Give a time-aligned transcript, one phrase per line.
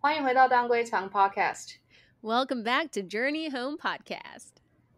[0.00, 1.74] 欢迎回到当归长 Podcast，
[2.22, 4.48] Welcome back to Journey Home Podcast.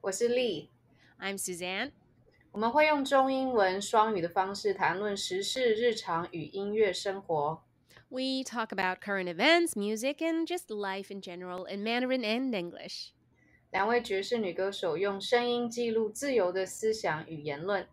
[0.01, 0.71] 我是丽。
[1.19, 1.93] I'm Suzanne.
[2.53, 7.63] 我们会用中英文双语的方式谈论时事、日常与音乐生活。
[8.09, 13.09] We talk about current events, music, and just life in general in Mandarin and English.
[13.71, 17.89] 两位爵士女歌手用声音记录自由的思想与言论。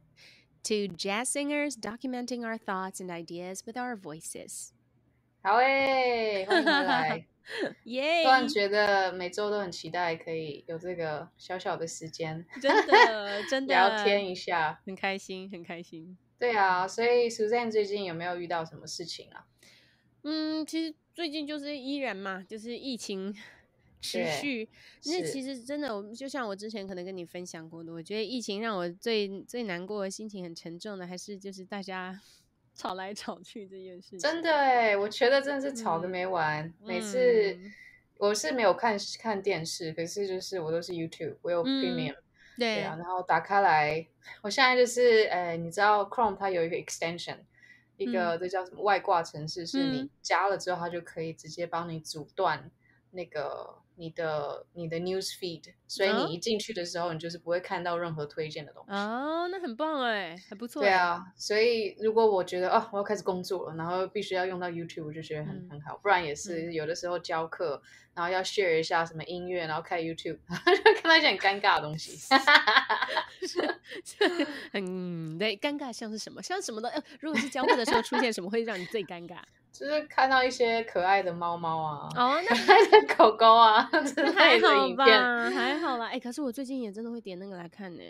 [0.63, 4.69] Two jazz singers documenting our thoughts and ideas with our voices.
[5.43, 7.25] 好诶，欢迎回来。
[7.83, 8.23] Yay!
[8.23, 14.79] 突然觉得每周都很期待可以有这个小小的时间真的 真的聊天一下。
[14.85, 16.15] 很开心，很开心。
[16.37, 19.47] 对啊，所以 Suzanne 最近有没有遇到什么事情啊？
[20.23, 23.35] 嗯，其实最近就是依然嘛，就是疫情
[24.01, 24.67] 持续。
[25.05, 32.19] 那其实真的，我就像我之前可能跟你分享过的，我觉得疫情让我最最难过的心情很沉重的，还是就是大家
[32.75, 34.19] 吵来吵去这件事情。
[34.19, 36.73] 真的哎，我觉得真的是吵的没完。
[36.83, 37.73] 每次嗯
[38.17, 42.15] 我是没有看看电视，可是就是我都是 YouTube，我有嗯 Premium，、
[42.55, 44.05] 对对啊，然后打开来，
[44.43, 47.37] 我现在就是，呃，你知道 Chrome 它有一个 extension，
[47.97, 52.69] 一个这叫什么外挂程式，是你嗯加了之后，它就可以直接帮你阻断
[53.09, 58.91] 那个你的你的 news feed，所以哦你一进去的时候，你就是不会看到任何推荐的东西。
[58.91, 60.81] 哦，那很棒哎，还不错。
[60.81, 65.97] 对，啊，所以如果我觉得哦，我要开始工作了，然后必须要用到 YouTube，我就觉得很、嗯很好。
[65.97, 67.81] 不然也是有的时候教课，
[68.13, 72.17] 然后要 share 一下什么音乐，然后开 YouTube， 就看到一些很尴尬的东西。
[74.71, 76.41] 很，对，尴尬像是什么？
[76.41, 76.89] 像什么的？
[76.89, 79.39] 呃，如果是教课的时候出现什么会让你最尴尬？
[79.71, 83.81] 就是看到一些可爱的猫猫啊，哦，那可爱的狗狗啊
[84.35, 84.97] 还类的好影片。
[84.97, 86.07] 吧，还好啦。
[86.07, 88.03] 哎、可是我最近也真的会点那个来看呢、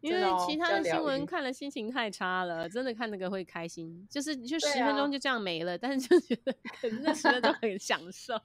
[0.00, 6.54] 因为其他的新闻看了心情太差了，真的看那个会开心，就是就十分钟就这样没了，但是就觉得
[7.02, 8.38] 那十分钟很享受，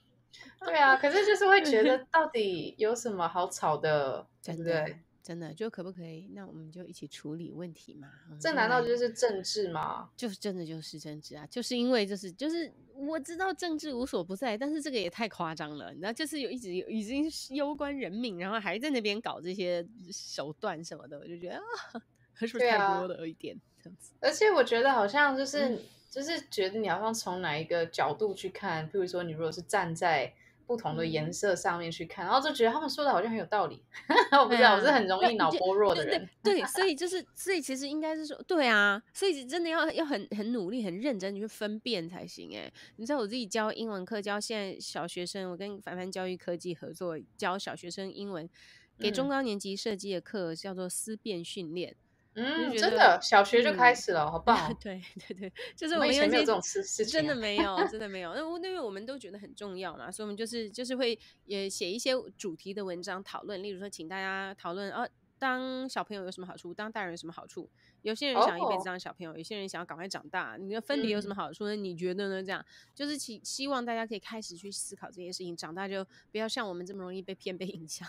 [0.65, 4.99] 对啊，可是就是会觉得 到底有什么好吵的，对不对？
[5.23, 6.27] 真的就可不可以？
[6.33, 8.09] 那我们就一起处理问题嘛。
[8.39, 10.09] 这难道就是政治吗？
[10.17, 22.01] 就是真的就是政治啊，就是因为就是就是我知道政治无所不在，但是这个也太夸张了，你知道，就是有一直有已经攸关人命，然后还在那边搞这些手段什么的，我就觉得啊，
[22.33, 24.11] 是不是太对啊多了一点这样子？
[24.19, 25.79] 而且我觉得好像就是、嗯
[26.11, 30.33] 就是觉得你好像从哪一个角度去看，譬如说你如果是站在
[30.71, 33.83] 不同的颜嗯色上面去看，然后就觉得他们说的好像很有道理。
[34.39, 36.29] 我不知道，啊我是很容易脑波弱的对人。
[36.41, 42.57] 对对，所以就是，所以其实应该是说，对啊，所以真的要要很很努力、很认真地去分辨才行。
[42.57, 48.49] 哎，你知道我自己教英文课，教现在小学生，我跟凡凡教育科技合作教小学生英文，
[48.97, 51.91] 给中嗯高年级设计的课叫做思辨训练。
[51.91, 54.77] 嗯，就觉得真的，小学就开嗯始了，好 棒哦！
[54.79, 58.33] 对 对对，就是我们以我们有一些前没有这种事事情真的啊没有，真的没有。
[58.33, 67.69] 那我因为我们都觉得很重要嘛，所以我们就是就是会也写一些主题的文章讨论，例如说请大家讨论哦，当小朋友有什么好处，当大人有什么好处。
[68.03, 71.75] 有些人想一辈哦子当小朋友，有些人想要赶快长大，你的分别有什么好处呢？
[71.75, 72.41] 你觉得呢？
[72.43, 72.65] 这样
[72.95, 78.07] 就是希希望大家可以开始去思考这些事情，长大就不要像我们这么容易被骗、被影响。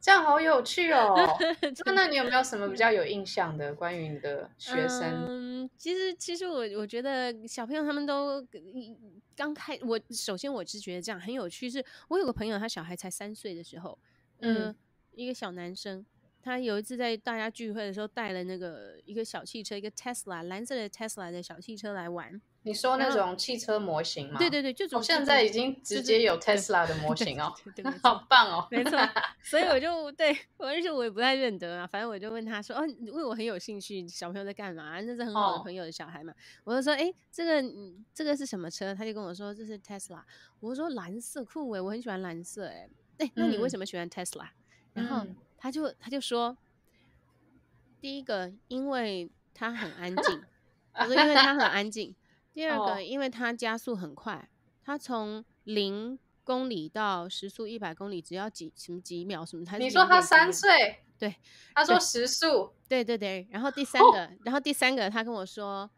[0.00, 1.14] 这样好有趣哦。
[1.86, 5.26] 那那你有没有什么比较有印象的关于你的学生？
[5.28, 8.46] 嗯，其实其实我我觉得小朋友他们都
[9.36, 13.98] 刚开，我首先我是觉得这样很有趣是，我有个朋友，他小孩才三岁的时候，
[14.40, 14.76] 嗯嗯，
[15.12, 16.04] 一个小男生。
[16.42, 22.38] 他有一次在大家聚会的时候带了那个一个小汽车，一个 Tesla 蓝色的 Tesla 的小汽车来玩。
[22.66, 24.38] 你说那种汽车模型吗？
[24.38, 28.66] 对对对，就我种现在已经直接有 Tesla 的模型哦，对对对 好棒哦！
[28.70, 28.98] 没错，
[29.44, 34.98] 所以我就对我而且我也不太认得啊，反正我就问他说，哦，因为我很有兴趣，小朋友在干嘛？
[35.02, 36.32] 那是很好的哦朋友的小孩嘛，
[36.64, 38.94] 我就说，哎，这个嗯这个是什么车？
[38.94, 40.22] 他就跟我说这是 Tesla，
[40.60, 42.88] 我说蓝色酷诶，我很喜欢蓝色诶，
[43.18, 44.48] 哎，那你为嗯什么喜欢 Tesla？、
[44.94, 46.56] 然后嗯他就他就说，
[48.00, 50.42] 第一个因为它很安静，
[50.94, 52.14] 我说因为它很安静。
[52.54, 54.48] 第二哦个，因为它加速很快，
[54.82, 59.64] 它从零公里到时速一百公里只要几什么几秒什么？
[59.64, 60.52] 它是你说他三？
[60.52, 61.34] 岁，对，
[61.74, 63.46] 他说时速，对对对。
[63.50, 65.90] 然后第三哦个，然后第三个，他跟我说，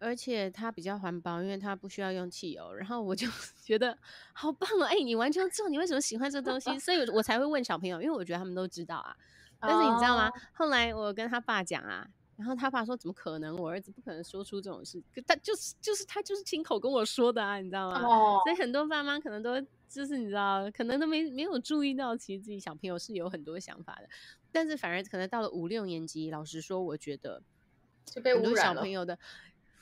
[0.00, 2.74] 而且它比较环保，因为它不需要用汽油。
[2.74, 3.28] 然后我就
[3.62, 3.96] 觉得
[4.32, 4.84] 好棒哦！
[4.86, 9.14] 哎，你完全知道你为什么喜欢这东西，所以我才会问小朋友，因为我觉得他们都知道啊。
[9.60, 10.28] 但是你知道吗？
[10.28, 10.32] 哦？
[10.54, 12.08] 后来我跟他爸讲啊，
[12.40, 13.54] 然后他爸说：“怎么可能？
[13.58, 18.00] 我儿子不可能说出这种事。”可他就是就是他就是亲口跟我说的啊，你知道吗？
[18.02, 19.60] 哦所以很多爸妈可能都
[19.90, 24.08] 就是你知道，可能都没没有注意到，其实自己小朋友是有很多想法的。
[24.50, 27.42] 但是反而可能到了五六年级，老实说，我觉得
[28.06, 29.18] 就被污染了小朋友的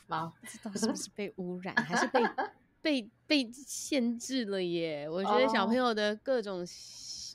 [0.09, 0.35] 吗？
[0.41, 2.21] 不知道是不是被污染，还是被
[2.83, 5.09] 被被限制了耶？
[5.09, 6.67] 我觉得小朋哦友的各种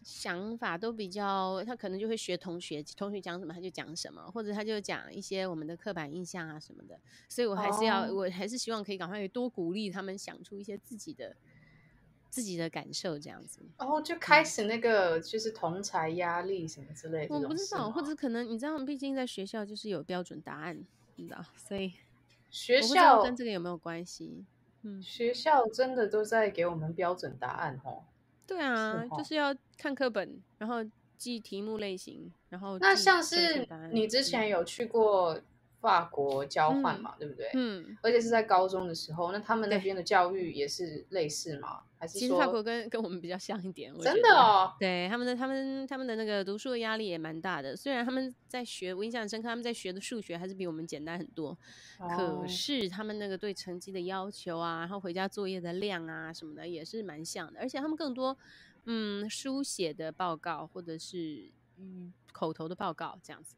[0.04, 7.00] 想法都比较，他可能就会学同学，同学讲什么他就讲什么，或者他就讲一些我们的刻板印象啊什么的。
[7.30, 11.36] 所以我还是要，哦我还是希望可以赶快多鼓励他们想出一些自己的
[12.30, 13.62] 自己的感受，这样子。
[13.78, 20.84] 然后就开始那个就是同才压力什么之类的，我不知道，或者可能你知道，毕竟在学校就是有标准答案，
[21.16, 21.94] 你知道，所以
[22.50, 24.46] 学校跟这个有没有关系。
[24.82, 28.04] 嗯，学校真的都在给我们标准答案哦。
[28.45, 29.24] 对啊，哦就。
[29.24, 30.84] 是要看课本，然后
[31.18, 35.40] 记题目类型，然后那像是你之前有去过
[35.83, 37.50] 法国交换嘛，对不对？
[37.56, 41.81] 嗯，而且是在高中的时候，那他们那边的教育也是类似吗？
[42.00, 44.74] 还是说其实法国跟跟我们比较像一点，真的哦？
[44.80, 51.57] 对他们的他们他们的那个读书的压力也蛮大的，虽然他们在学，我印象很深刻，他们在学的数学还是比我们简单很多，
[52.00, 52.07] 哦
[52.41, 58.38] 可是他们那个对成绩的要求啊，然后回家作业的量啊什么的也是蛮像的，而且他们更多
[58.85, 63.56] 嗯书写的报告或者是嗯口头的报告这样子。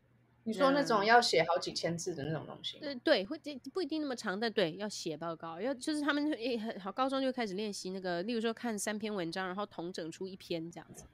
[0.47, 11.05] 你说那种要写好几千字的那种东西吗，呃，对，会这不一定那么长，但对，要写报告，要就是他们也很好，高中就开始练习那个，例如说看三篇文章，然后统整出一篇这样子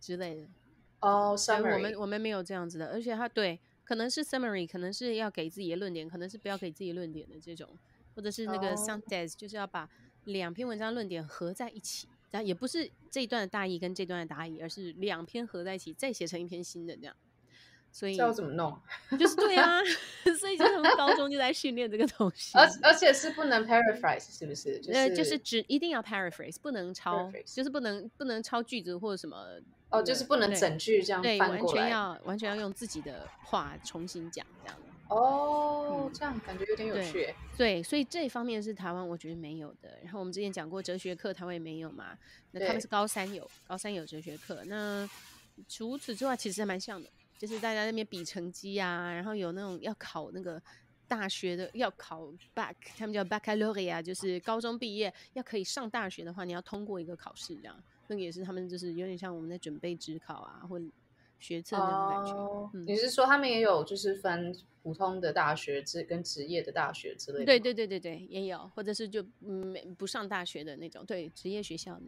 [0.00, 0.48] 之类的。
[1.00, 7.68] 哦，summary，我们我们没有这样子的，而且他对，可能是 summary，可能是要给自己的论点，可能是不要给自己论点的这种，
[8.14, 9.86] 或者是那个哦 synthesis，、就是要把
[10.24, 17.14] 两篇文章论点合在一起，然后也不是这一段的大意跟这段的大意，而是两篇合在一起，再写成一篇新的这样。
[17.90, 18.78] 所以这要怎么弄？
[19.18, 19.80] 就是对啊，
[20.38, 22.56] 所以就是他们高中就在训练这个东西。
[22.56, 24.78] 而而且是不能 paraphrase，是不是？
[24.80, 29.60] 就呃，就是只一定要 paraphrase，不能抄就是不能不能抄句子或者什么。
[29.90, 31.80] 哦，就是不能整句这样对，完翻过来。
[31.80, 34.76] 全要完全要用自己的话重新讲这样。
[35.08, 37.34] 哦嗯，这样感觉有点有趣耶。
[37.56, 39.98] 对，所以这一方面是台湾我觉得没有的。
[40.02, 42.18] 然后我们之前讲过哲学课，台湾也没有嘛。
[42.50, 44.62] 那他们是高三有，高三有哲学课。
[44.66, 45.08] 那
[45.66, 47.08] 除此之外，其实还蛮像的，
[47.38, 50.60] 就是大家那边比成绩啊，然后有那种要考那个
[51.06, 57.82] 大学的，要考 back，他们叫 baccalaureate，就是高中毕业要可以上大学的话，你要通过一个考试，这样。
[58.08, 60.80] 那个也是他们就是有点像我们在准备职考啊，或
[61.38, 62.32] 学测那种感觉。
[62.32, 64.52] 哦，嗯你是说他们也有就是分
[64.82, 67.44] 普通的大学之跟职业的大学之类的？
[67.44, 67.60] 对。
[67.60, 72.00] 对对对对，也有，或者是就嗯没不上大学的那种，对职业学校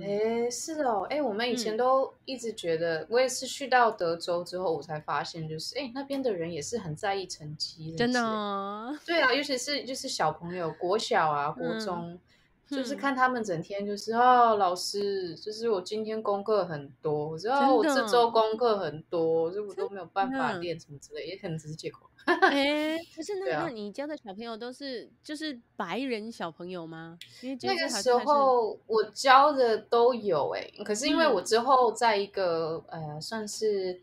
[0.00, 8.32] 哎，是哦，哎，我们以前嗯都一直觉得，我也是去到德州之后，我才发现，就是哎，那边的人也是很在意成绩，真的是耶。
[8.32, 12.18] 哦，对啊，尤其是就是小朋友，国小啊、国嗯中，
[12.66, 22.06] 就是嗯看他们整天就是哦，老师，就是我今天功课很多，我知道我这周功课很多，所以我都没有办法练什么之类，也可能只是借口。
[22.50, 27.18] 哎，可是那啊那你教的小朋友都是就是白人小朋友吗？
[27.40, 34.00] 因为那个时候我教的都有哎、可是因为我嗯之后在一个、呃算是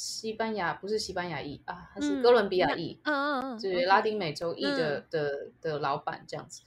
[0.00, 5.04] 西班牙，不是西班牙裔啊，他是嗯哥伦比亚裔，嗯嗯嗯，就是拉丁美洲裔的、嗯。
[5.10, 6.62] 的的老板这样子。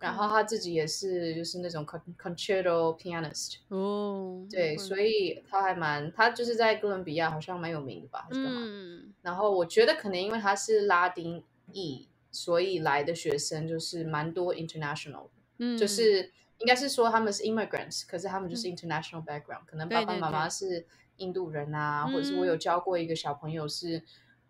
[0.00, 8.60] 然后他自己也是就是那种 con concerto pianist，哦，对，以所以他还蛮他就是在哥伦比亚好像蛮有名的吧，还是干嘛？
[8.64, 9.12] 嗯。
[9.20, 15.28] 然后我觉得可能因为他是拉丁裔，所以来的学生就是蛮多 international。
[15.58, 20.50] 嗯，就是应该是说他们是 immigrants，可是他们就是 international background，、可能爸爸妈妈对。
[20.50, 20.86] 是
[21.18, 24.02] 印度人啊，或者是我有嗯教过一个小朋友是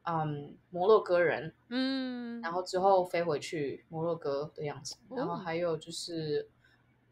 [0.03, 6.49] 嗯摩洛哥人，嗯，然后之后飞回去摩洛哥的样子，然后哦还有就是。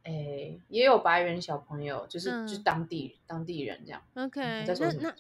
[0.09, 4.01] 诶，也有白人小朋友，就是、就当地当地人这样。
[4.15, 5.13] OK，你在说那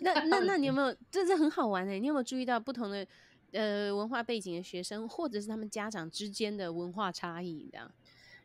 [0.00, 0.14] 那
[0.46, 0.94] 那你有没有？
[1.10, 3.04] 这是很好玩的，你有没有注意到不同的
[3.50, 7.68] 呃文化背景的学生，或者是他们家长之间的文化差异？
[7.72, 7.90] 这样，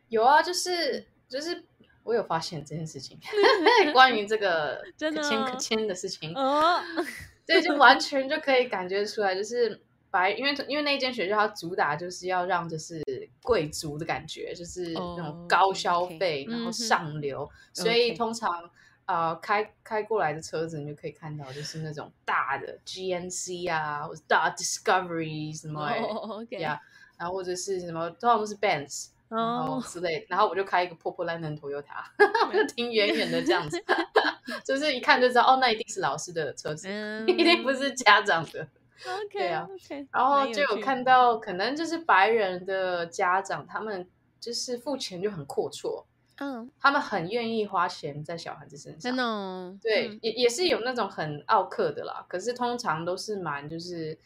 [0.08, 1.64] 有啊，就是就是
[2.04, 3.18] 我有发现这件事情，
[3.92, 5.50] 关于这个 真的可签哦。
[5.50, 6.80] 可签的事情，哦，
[7.44, 9.80] 对，就完全就可以感觉出来，就是
[10.10, 13.02] 白，因为因为那间学校它主打就是要让就是
[13.42, 18.70] 贵族的感觉，就是那种哦高消费，然后上流，所以通常。
[19.06, 26.80] 呃，开开过来的车子，你就可以看到，就是那种大的 GNC 啊，或者大 Discovery 什么哦，OK，呀
[27.18, 32.04] 然后或者是什么，通常都是 Benz，然后哦，之类，然后我就开一个破破烂烂的 Toyota，
[32.52, 33.82] 就停远远的这样子，
[34.64, 38.66] 就是一看就知道，哦，那一定是老师的车子，嗯一定不是家长的。
[39.04, 44.08] OK，对啊 OK，然后就有看到，可能就是白人的家长，他们
[44.40, 46.04] 就是付钱就很阔绰，
[46.38, 49.16] 嗯，他们很愿意花钱在小孩子身上真。
[49.16, 54.16] 的哦，对，嗯也也是有那种很傲客的啦，可是通常都是蛮就是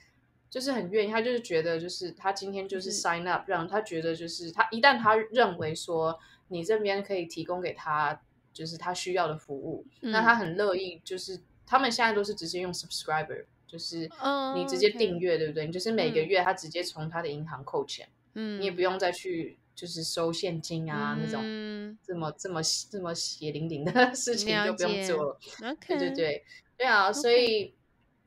[0.50, 8.20] 就是很愿意，他就是觉得就是他今天就是 sign up，让他觉得就是他一旦他认为说你这边可以提供给他
[8.52, 10.22] 就是他需要的服务，那嗯。
[10.22, 15.66] 他很乐意，就是他们现在都是直接用 subscriber，就是哦你直接订阅，对不对？
[15.66, 16.26] 你就是每个嗯。
[16.26, 21.98] 月他直接从他的银行扣钱，嗯，你也不用再去就是收现金啊、那种嗯。
[22.02, 25.38] 这么这么这么血淋淋的事情了就不用做了。
[25.86, 26.44] 对对对，
[26.76, 27.74] 对啊，所以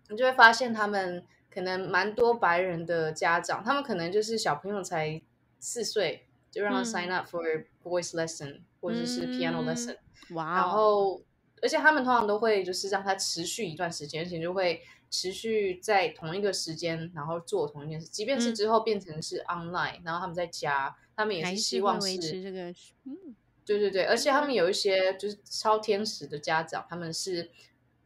[0.09, 5.21] 你就会发现他们可能蛮多白人的家长，他们可能就是小朋友才
[5.59, 6.85] 四岁就让他嗯。
[6.85, 9.97] sign up for voice lesson、或者是 piano 嗯 lesson，、
[10.29, 11.21] 哇哦，然后
[11.61, 18.55] 而且他们通常都会就是让他持续一段时间，而且就会持续在同一个时间，然后做同一件事，即便是嗯。
[18.55, 23.35] 之后变成是 online，、然后他们在家，他们也是希望是这个，嗯。
[23.63, 27.49] 对对对，而且他们有一些就是超天使的家长，他们是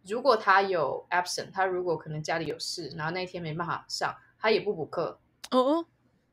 [0.08, 5.20] 如果他有 absent，他如果可能家里有事，然后那一天没办法上，他也不补课，
[5.52, 5.86] 哦哦，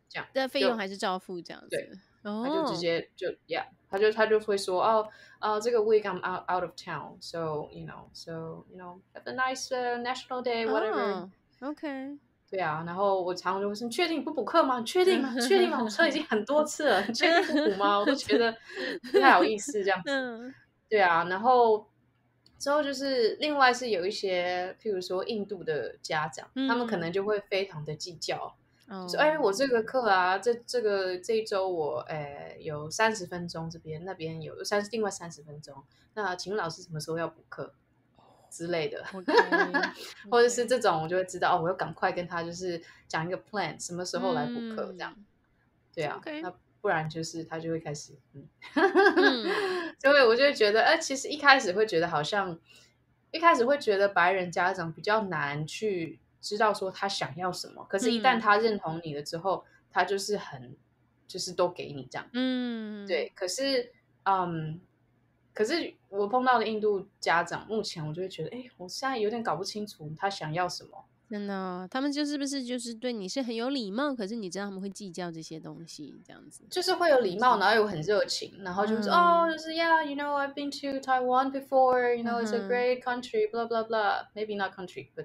[0.09, 1.91] 这样但费用还是照付这样子，对
[2.31, 5.09] 哦，他就直接就 yeah，他就他就会说哦
[5.41, 10.43] 哦这个 week I'm out out of town，so you know so you know have a nice、uh, national
[10.43, 12.19] day whatever，、哦 OK，
[12.51, 14.81] 对啊，然后我常常就会说：“你确定你不补课吗？
[14.81, 15.33] 你确定吗？
[15.33, 15.81] 你确定吗？
[15.83, 18.53] 我说已经很多次了，你确定不补吗？”我都觉得
[19.13, 20.11] 不太好意思这样子。
[20.13, 20.55] 嗯
[20.89, 21.87] 对啊，然后
[22.63, 28.55] 之后就是另外是有一些，譬如说印度的家长，他们可嗯能就会非常的计较，
[28.87, 35.83] 哦，说：“哎，我这个课啊，这这个这一周我呃有三十分钟，这边那边有三另外三十分钟，
[36.15, 37.75] 那请问老师什么时候要补课
[38.49, 39.05] 之类的？”
[40.31, 45.13] 或者是这种，我就会知道哦，我要赶快跟他就是讲一个 plan，什么时候来补课这样。
[45.17, 45.27] 嗯
[45.95, 46.51] 对啊那
[46.81, 52.59] 不然就是他就会开始，嗯，嗯所以我就会觉得，哎、其实一开始会觉得好像，
[53.31, 60.75] 一开始会觉得白人家长比较难去知道说他想要什么，可是，一旦嗯他认同你了之后，他就是很，
[61.29, 62.29] 就是都给你这样。
[62.33, 63.93] 嗯，对，可是，
[64.25, 64.81] 嗯，
[65.55, 71.05] 可是我碰到的印度家长，目前我就会觉得，哎，我现在有点搞不清楚他想要什么。
[71.33, 76.63] 真的哦，他们就是不是就是对你是很有礼貌，可是你知道他们会计较这些东西，这样子。
[76.69, 82.15] 就是会有礼貌，然后又很热情，然后就是说、嗯哦，就是 Yeah, you know, I've been to Taiwan before.
[82.15, 83.51] You know, it's a great country.
[83.51, 84.27] Blah blah blah.
[84.35, 85.25] Maybe not country, but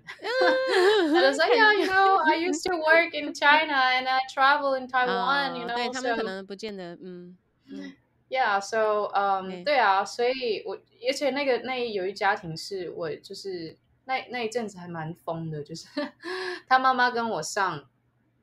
[1.14, 5.58] 他就说 Yeah, you know, I used to work in China and I travel in Taiwan.
[5.58, 7.36] You 哦 know, 对他们可能不见得，嗯
[7.66, 7.92] 嗯
[8.30, 13.76] Yeah, so um，对啊，所以我而且那个那有一家庭是我就是
[14.08, 15.86] 那那一阵子还蛮疯的，就是
[16.68, 17.88] 他妈妈跟我上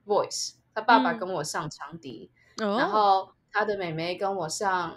[0.07, 2.31] voice，他爸爸嗯跟我上长笛。
[2.59, 4.97] 哦，然后他的妹妹跟我上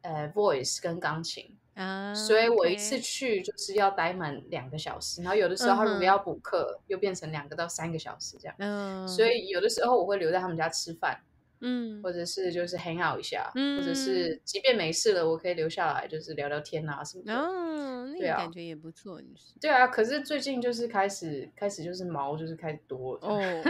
[0.00, 8.54] 呃 voice 跟钢琴，啊，所以我一次去就是要待满两个小时，然后有的时候他如果要补课，又变成两个到三个小时这样。
[8.58, 11.20] 嗯，所以有的时候我会留在他们家吃饭，
[11.60, 12.02] 嗯。
[12.02, 17.34] 或者是就是 hang out 一下，嗯或者是即便没事了，我可以留下来就是聊聊天啊什么的。
[17.34, 19.58] 哦，那对啊个感觉也不错，你是。
[19.60, 23.62] 对啊，可是最近就是开始开始就是毛就是开始多了， 哦，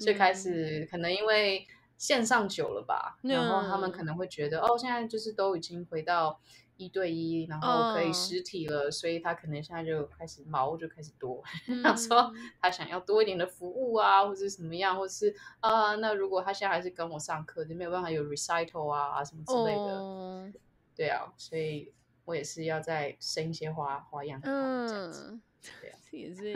[0.00, 1.66] 就开始可能因为
[1.98, 3.92] 线上久了吧，然后他们嗯。
[3.92, 6.40] 可能会觉得哦，现在就是都已经回到
[6.84, 20.52] 一对一，然后可以哦实体了，所以他可能现在就开始毛就开始多， 嗯说他想要多一点的服务啊，或者什么样，或是啊，那如果他现在还是跟我上课，就没有办法有 recital 啊什么之类的，哦，
[20.96, 21.92] 对啊，所以
[22.24, 25.28] 我也是要再生一些花花样给他这样子。
[25.30, 25.42] 嗯，
[25.80, 25.98] 对啊。
[26.12, 26.52] 也是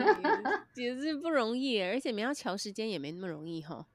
[0.75, 3.87] 也是不容易，而且你要调时间也没那么容易哈，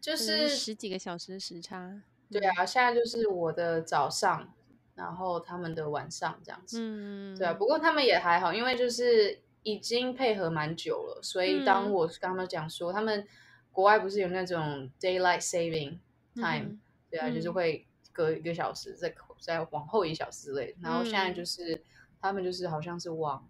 [0.00, 4.52] 就是十几个小时的时差，对啊，现在就是我的早上，
[4.94, 6.78] 然后他们的晚上这样子。
[6.80, 11.92] 嗯，对啊，不过他们也还好，因为就是已经配合蛮久了，所以当嗯。
[11.92, 13.26] 我跟他们讲说，他们
[13.72, 15.98] 国外不是有那种 daylight saving
[16.34, 16.80] 嗯 time，、哼。
[17.10, 17.52] 对啊，就是嗯。
[17.54, 20.78] 会隔一个小时，再再往后一小时之类的。
[20.82, 21.34] 然后现在嗯。
[21.34, 21.82] 就是、
[22.20, 23.46] 他们就是好像是往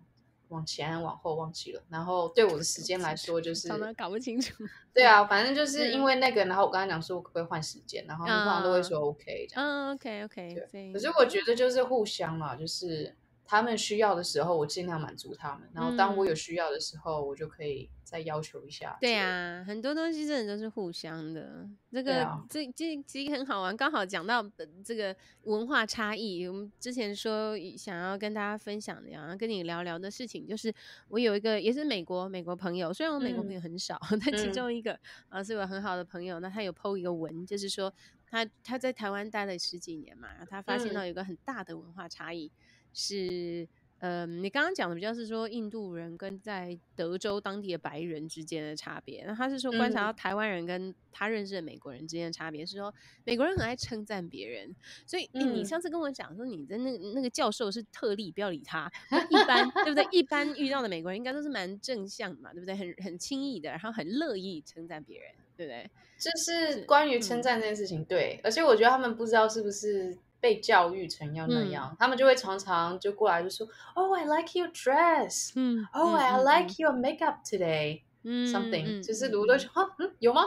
[0.55, 4.55] 往前往后忘记了，然后对我的时间来说就是搞不清楚，
[4.95, 6.05] 对啊，反正就是因嗯。
[6.05, 9.65] 为那个，然后我跟他讲说我可不可以换时间，然后他们通常都会啊说 OK 这样。
[9.65, 18.97] 嗯，OK OK，对可是我觉得就是互相嘛，就是他们需要的时候，我尽量满足他们，然后当我有嗯需要的时候，我就可以再要求一下。
[19.01, 21.69] 对，啊，很多东西真的都是互相的。
[21.91, 26.47] 这个、啊这这其实很好玩，刚好讲到呃这个文化差异。
[26.47, 30.73] 我们之前说想要跟大家分享的，然后跟你聊聊的事情，就是
[31.09, 34.97] 我有一个也是美国美国朋友，虽然我美国嗯朋友很少，但其嗯中一个
[35.29, 37.93] 啊、是我很好的朋友，那他有 PO 一个文，就是说
[38.31, 42.53] 他他在台湾待了十几年嘛，然后他发现到嗯有一个很大的文化差异
[42.93, 43.67] 是。
[44.05, 52.95] 呃，你刚刚讲的比较是说印度人跟在德州当地的白人之间的差别，那他是说观察到嗯台湾人跟他认识的美国人之间的差别，是说
[53.25, 58.93] 美国人很爱称赞别人，所以、诶你嗯上次跟我讲说你的那个那个教授是特例，不要理他。
[59.31, 60.07] 一般对不对？
[60.11, 62.77] 一般遇到的美国人应该都是蛮正向嘛，对不对？
[62.77, 65.91] 很很轻易的，然后很乐意称赞别人，对不对？
[66.19, 75.53] 就是是关于嗯称赞这件事情，对，而且我觉得他们不知道是不是被教育成要那嗯样，他们就会常常就过来就说，Oh, I like your dress.
[75.55, 78.03] 嗯 Oh, I like your makeup today.
[78.25, 80.43] 嗯 Something，、就是如我都说，啊，嗯，有吗？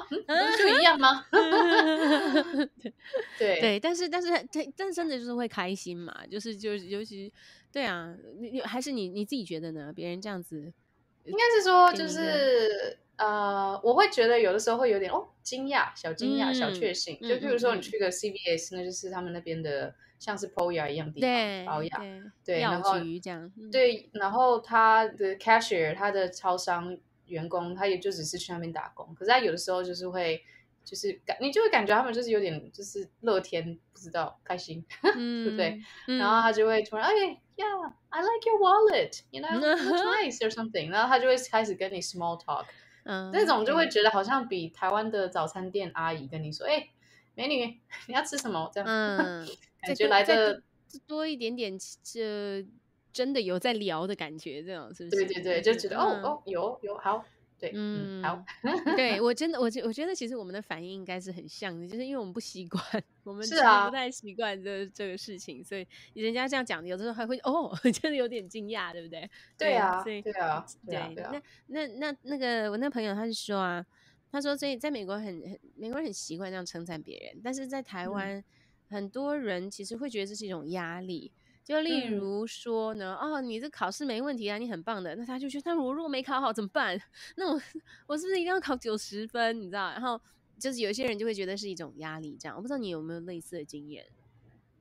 [0.59, 1.25] 就一样吗？
[3.39, 7.33] 对 对，但是但是但但真的就是会开心嘛，就是就是尤其
[7.71, 9.91] 对啊，你你还是你你自己觉得呢？
[9.91, 10.71] 别人这样子，
[11.25, 17.17] 应该是说，就是呃，我会觉得有的时候会有点哦惊讶、小惊讶、小嗯确幸。
[17.21, 22.31] 嗯就譬如说，嗯你去个 CVS，那就是他们那边的像是 POYA 一样的地对方，保养。
[22.45, 30.43] 对然后局这样，嗯，对，然后他的 cashier，他的超商员工，他也就只是去那边打工，可是他有的时候就是会。
[30.89, 35.81] 就是感，你就会感觉他们就是有点就是乐天，不知道开心，嗯， 对不对？
[36.07, 36.17] 嗯？
[36.17, 37.11] 然后他就会突然，哎
[37.57, 40.89] ，Yeah，I like your wallet，you know, looks nice or something。
[40.89, 42.63] 然后他就会开始跟你 small talk，
[43.07, 46.89] 嗯，这种就会觉得好像比台湾的早餐店阿姨跟你说，哎，
[47.35, 48.69] 美女，你要吃什么？
[48.73, 49.47] 这样，嗯，
[49.81, 50.61] 感觉来的多
[51.07, 52.65] 多一点点，这
[53.13, 55.25] 真的有在聊的感觉，这种是不是？
[55.25, 57.23] 对对对，就觉得哦嗯哦，有有好，
[57.59, 58.43] 对，嗯，好，
[58.95, 62.81] 对 我真的，我觉我觉得其实我们的反应应该是很像的，就是因为我们不习惯，
[63.23, 69.29] 我们是啊不太习惯这这个事情，所以人家这样讲，有的时候还会哦， 真的有点惊讶，对不对？
[69.57, 71.11] 对啊，所以对啊，对啊，
[71.67, 73.85] 那，那那那个我那朋友他就说啊，
[74.31, 78.43] 他说所以在美国很很美国人很习惯这样称赞别人，但是在台嗯湾、
[78.89, 81.31] 很多人其实会觉得这是一种压力。
[81.67, 86.97] 就例嗯如说呢，哦，你这考试没问题啊，你很棒的，那他就觉得，那我如果没考好怎么办？
[87.35, 87.61] 那我
[88.05, 89.59] 我是不是一定要考九十分？
[89.59, 89.89] 你知道？
[89.89, 90.17] 然后
[90.57, 92.55] 就是有些人就会觉得是一种压力，这样。
[92.55, 94.05] 我不知道你有没有类似的经验？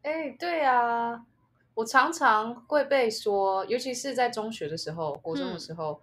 [0.03, 1.27] 哎，对啊，
[1.75, 6.01] 我常常会被说，尤其是在中学的时候、国中的嗯时候，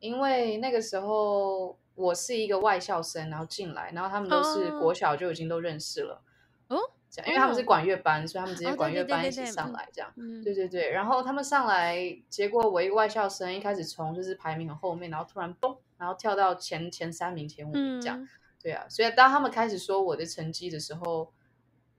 [0.00, 6.22] 因为那个时候我是一个外校生，然后进来，然后他们都是哦国小就已经都认识了，
[6.68, 6.78] 哦，
[7.12, 10.10] 这样，因为他们是哦管乐班，所以他们直接管乐班一起上来，这样。
[10.16, 18.18] 嗯，对对对，然后他们上来，结果我一个外校生，一开始从就是排名很后面，然后突然嘣，然后跳到前前三名、前五名这样。
[18.20, 18.28] 嗯
[18.62, 21.32] 对啊，所以当他们开始说我的成绩的时候，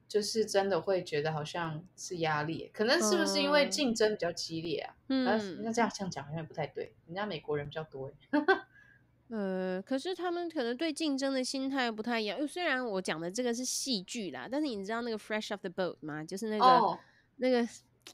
[0.07, 4.95] 就是真的会觉得好像是压力，可能是不是因为哦竞争比较激烈啊？
[5.09, 5.31] 嗯，那、
[5.65, 8.13] 那这样这样讲好像也不太对，人家美国人比较多欸
[9.35, 12.37] 呃，可是他们可能对竞争的心态不太一样。
[12.37, 16.23] 因为虽然我讲的这个是戏剧啦，但是你知道那个《Fresh Off the Boat》吗？
[16.23, 16.99] 就是那个、哦，
[17.37, 17.67] 那个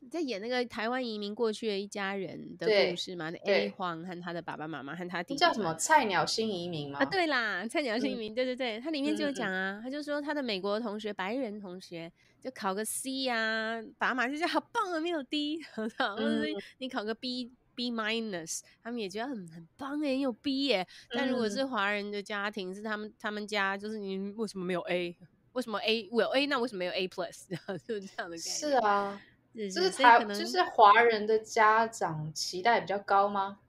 [0.10, 3.30] 在演那个台湾移民过去的一家人的故事嘛？
[3.32, 7.00] 那对 A 黄和他的爸爸妈妈和他弟弟叫什么菜鸟新移民吗？
[7.00, 7.06] 啊？
[7.06, 15.60] 对啦，菜鸟新移嗯民，对对对，它里面就有嗯嗯讲啊，他就说他的美国同学，白人同学就考个 C 呀、爸妈就觉得好棒啊，没有 D，
[16.80, 17.52] 你考个 B。
[17.80, 20.86] B minus，他们也觉得很很棒哎，你有 B 耶。
[21.12, 25.16] 但如果嗯是华人的家庭，是他们他们家就是你为什么没有 A？
[25.54, 27.48] 为什么 A 我有 A，那为什么没有 A plus？
[27.88, 28.50] 就是这样的感觉。
[28.50, 29.22] 是啊，
[29.56, 33.60] 就是所以可能台就是华人的家长期待比较高吗？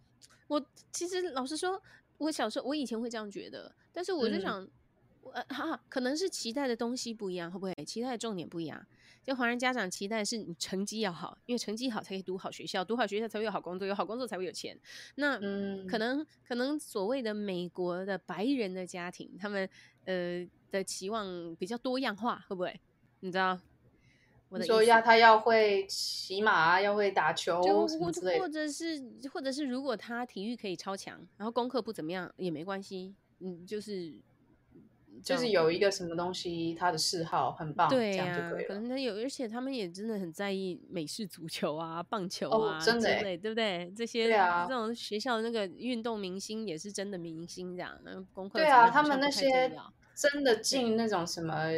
[0.48, 1.80] 我其实老实说，
[2.18, 4.68] 我小时候我以前会这样觉得，但是我在嗯想，
[5.32, 8.84] 呃哈，可能是期待的东西不一样，会不会期待的重点不一样？
[9.22, 14.78] 就华人家长期待是你成绩要好，因为成绩好才可以读好学校，读好学校才会有好工作，有好工作才会有钱。
[15.16, 19.68] 那嗯，可能可能所谓的美国的白人的家庭，他们
[20.06, 22.80] 呃的期望比较多样化，会不会？
[23.20, 23.60] 你知道
[24.48, 27.62] 我的你说意思要他要会骑马啊，要会打球。
[27.62, 29.00] 或者是
[29.32, 34.14] 或者是如果他体育可以超强，然后功课不怎么样也没关系，嗯，就是
[35.22, 38.68] 就是有一个什么东西，他的嗜好很棒，对这样呀、就可以了。
[38.68, 43.92] 可能他有，而且他们也真的很在意美式足球啊、棒球哦啊、真的欸之类，对不对？
[43.96, 49.72] 这些对啊这种学校那个运动明星也是真的明星，这样，那功课对啊，他们那些
[50.14, 51.68] 真的进那种什么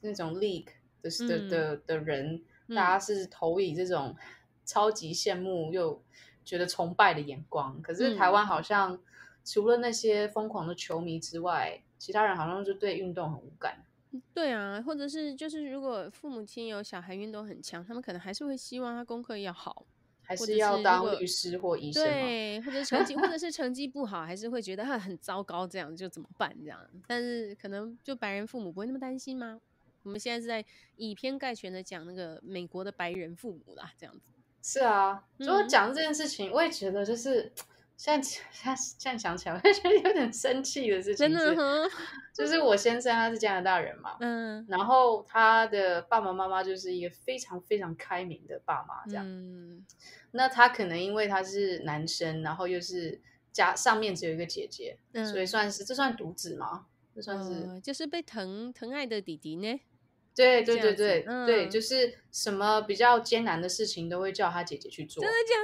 [0.00, 0.68] 那种 league
[1.02, 4.16] 的的嗯的的人，嗯大家是投以这种
[4.64, 6.02] 超级羡慕又
[6.44, 7.80] 觉得崇拜的眼光。
[7.82, 8.98] 可是台嗯湾好像
[9.44, 13.84] 除了那些疯狂的球迷之外，其他人好像就对运动很无感。
[14.32, 19.86] 对啊，或者是就是如果父母亲有小孩运动很强，他们可能还是会希望他功课要好。
[20.28, 22.10] 还是要当律师或医生嘛？
[22.10, 26.80] 对，或者成绩，或者是成绩不好，还是会觉得他很糟糕，这样就怎么办这样？
[27.06, 29.60] 但是可能就白人父母不会那么担心吗？
[30.02, 30.64] 我们现在是在
[30.96, 34.32] 以偏概全的讲那个美国的白人父母啦，这样子。
[34.60, 37.52] 是啊，如果嗯讲这件事情，我也觉得就是
[37.96, 41.90] 现在现在现在想起来，我就觉得有点生气的事情真的是，
[42.34, 44.64] 就是我先生他是加拿大人嘛，嗯。
[44.68, 49.24] 然后他的爸爸妈妈就是一个非常非常开明的爸妈，这样。
[49.26, 49.84] 嗯。
[50.32, 56.86] 那他可能因为他是男生，然后又是家上面只有一个姐姐，所以嗯，算是这算独子吗？
[57.14, 59.80] 这算是、呃就是被疼疼爱的弟弟呢，
[60.34, 61.70] 对对对对、对，嗯。
[61.70, 65.54] 就是什么比较艰难的事情都会叫他姐姐去做真，的假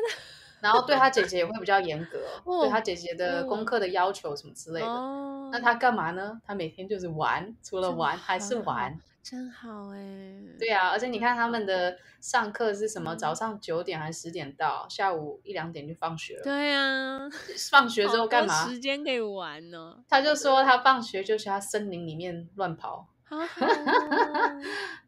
[0.63, 4.87] 然后对他姐姐也会比较严格，哦对他姐姐的功课的要求什么之类的？
[4.87, 6.41] 哦，那他干嘛呢？
[6.47, 8.99] 他每天就是玩，除了玩还是玩。
[9.23, 13.15] 真好哎，对啊，而且你看他们的上课是什么？
[13.15, 16.43] 嗯早上九点还是十点到，下午一两点就放学了。
[16.43, 17.21] 对啊，
[17.71, 18.67] 放学之后干嘛？
[18.69, 23.07] 时间可以玩呢，他就说他放学就去他森林里面乱跑。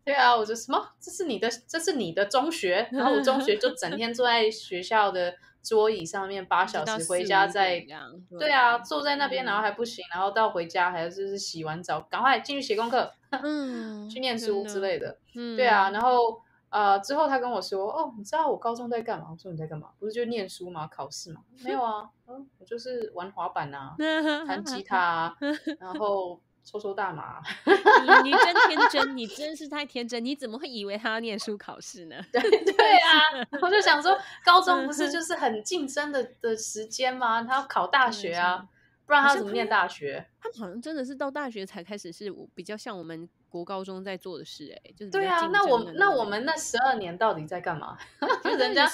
[0.04, 0.88] 对啊，我就什么？
[1.00, 2.88] 这是你的，这是你的中学？
[2.92, 7.84] 然后我中学就整天坐在学校的桌椅上面八小时，回家再
[8.38, 15.18] 对啊，坐在那边，然后嗯还不行，然后到回家还要就是洗完澡，赶快进去写功课、嗯，去念书之类的。
[15.34, 19.28] 嗯，对啊，然后呃之后他跟我说，哦，你知道我高中在干嘛？
[19.30, 19.88] 我说你在干嘛？
[19.98, 20.86] 不是就念书吗？
[20.86, 21.40] 考试吗？
[21.64, 23.94] 没有啊，嗯，我就是玩滑板啊，
[24.46, 25.36] 弹吉他啊，
[25.80, 27.40] 然后抽抽大麻。
[27.64, 32.16] 你你真天 真，你真是太天真，你怎么会以为他要念书考试呢？
[32.32, 32.40] 对
[32.72, 37.42] 对啊，我就想说， 高中不是就是很竞争的的时间吗？
[37.42, 38.66] 他要考大学啊，
[39.06, 40.26] 不然他怎么念大学？
[40.40, 47.96] 他们好像真的是到大学才开始是我比较像我们国高中在做的事、欸，哎，就是对啊，那我那我们那十二年到底在干嘛？
[48.42, 48.86] 就人家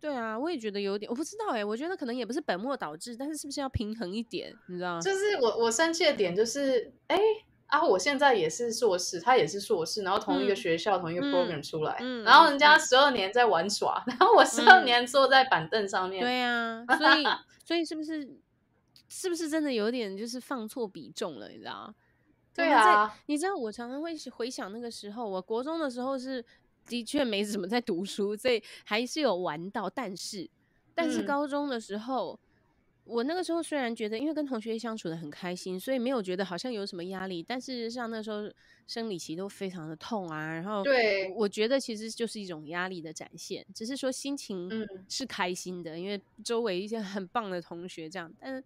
[0.00, 5.00] 对啊，我也觉得有点，我不知道哎、我觉得可能也不是本末倒置，但是是不是要平衡一点，你知道吗？
[5.00, 7.18] 就是我我生气的点就是，哎
[7.66, 16.22] 啊，我现在也是硕士，他也是硕士，然后同一个嗯学校、同一个嗯 program 出来，嗯然后人家嗯十二年在玩耍，然后我十二嗯年坐在板凳上面。
[16.22, 17.24] 对啊，所以
[17.66, 18.38] 所以是不是
[19.08, 21.94] 是不是真的有点就是放错比重了，你知道吗？
[22.54, 26.44] 对啊，你知道我常常会回想那个时候，我国中的时候是
[26.86, 30.48] 的确没怎么在读书，所以还是有玩到，但是
[30.94, 32.38] 但是嗯高中的时候。
[33.08, 37.40] 我那个时候虽然觉得，因为跟同学相处的很开心，所以没有觉得好像有什么压力。
[37.40, 38.50] 但事实上那时候
[38.88, 48.28] 生理期都非常的痛啊，然后对我我觉得其实就是一种压力的展现，只是说心情嗯是开心的，因为周围一些很棒的同学这样。
[48.40, 48.60] 但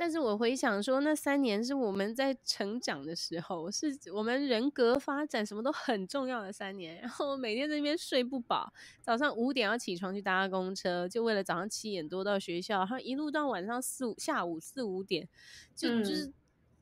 [0.00, 6.98] 但是我回想说，那三年是我们在成长的时候，是我们人格发展什么都很重要的三年。
[7.02, 15.28] 然后我每天在那边睡不饱，早上五点要起床去搭公车，就为了早上七点多到学校，然后一路到晚上四五下午四五点，
[15.76, 16.32] 就就是。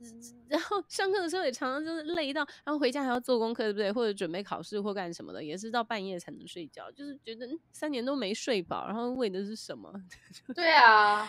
[0.47, 3.91] 然后上课的时候也常常就是累到，然后回家还要做功课，对不对？
[3.91, 9.93] 或者准备考试或干什么的，也是到半夜才能睡觉，就是觉得嗯三年都没睡饱，然后为的是什么？
[10.55, 11.29] 对啊，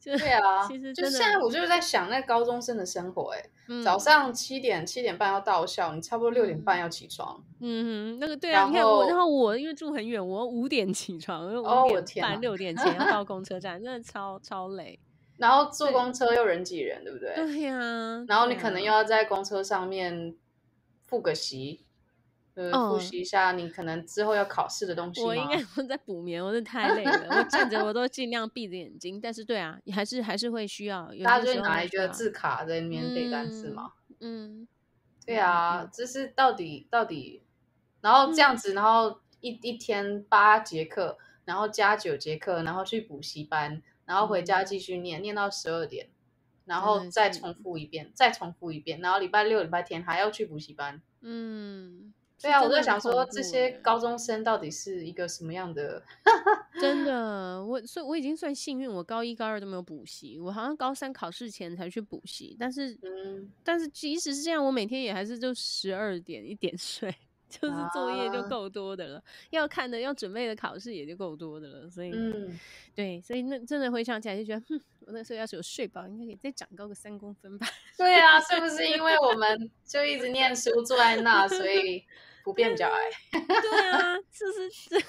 [0.00, 3.82] 就对啊， 其实就现在我就是在想那高中生的生活、欸，嗯。
[3.82, 14.98] 早上七点七点半要到校，你差不多六点半要起床，嗯哼，那个对啊，然你看我，后然后我因为住很远，我五点起床，哦五我点半六点前要到公车站，真的超超累。
[15.36, 16.12] 然后坐公。
[16.12, 17.32] 车又人挤人，对不对？
[17.36, 20.34] 对呀、然后你可能又要在公车上面
[21.06, 21.84] 复个习，
[22.58, 33.92] 呃，哦复习一下你可能之后要考试的东西我应该 不在补眠，我是太累了，我站着我都尽量闭着眼睛，但是对啊，还是还是会需要，有大家就拿一个字卡在那边背单词嘛。
[34.18, 34.66] 嗯，
[35.24, 37.44] 对啊，这是到底到底，
[38.00, 38.56] 然后这样嗯。
[38.56, 46.08] 子，然后一一天八节课，然后加九节课，然后去补习班，然后回家继续念，念到十二点，
[46.64, 51.00] 然后再重复一遍，再重复一遍，然后礼拜六、礼拜天还要去补习班。
[51.20, 56.02] 嗯，对啊，我在想说，这些欸高中生到底是一个什么样的？
[56.80, 67.12] 真的，我所以我已经算幸运，我高一高二都没有补习，我好像高三考试前才去补习，但是嗯，但是即使是这样，我每天也还是就十二点一点睡，
[67.50, 72.56] 就是作业就啊够多的了，要看的要准备的考试也就够多的了，所以、嗯，
[72.94, 77.66] 对，所以那真的回想起来就觉得，哼，我那时候要是有睡饱，应该可以再长高个三公分吧。
[77.96, 82.04] 对啊，是不是因为我们就一直念书坐在那，所以
[82.48, 83.10] 普遍比较矮？
[83.30, 85.04] 对啊，是是是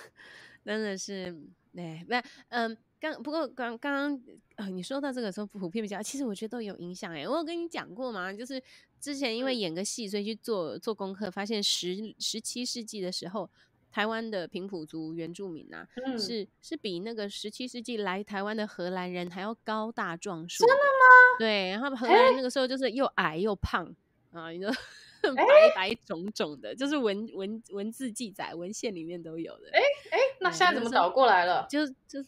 [0.66, 1.34] 真的是，
[1.74, 4.22] 哎，不，嗯，刚不过刚刚刚
[4.58, 7.26] 呃，你说到这个时候普遍比较，其实我觉得都有影响哎。
[7.26, 8.62] 我有跟你讲过嘛，就是
[9.00, 13.50] 之前因为演个戏，所以去做做功课，发现十十七世纪的时候，
[13.90, 20.68] 台湾的平埔族原住民啊，嗯，是是比那个十七世纪来台湾的荷兰人还要高大壮硕。
[20.68, 21.40] 真的吗？
[21.40, 23.96] 对，然后荷兰人那个时候就是又矮又胖
[24.34, 24.74] 啊，你知道。
[25.22, 25.44] 白
[25.76, 29.70] 白肿肿的，就是文文文字记载文献里面都有的。
[29.74, 29.80] 哎
[30.12, 31.68] 哎那现在怎么倒过来了？
[31.70, 32.24] 就就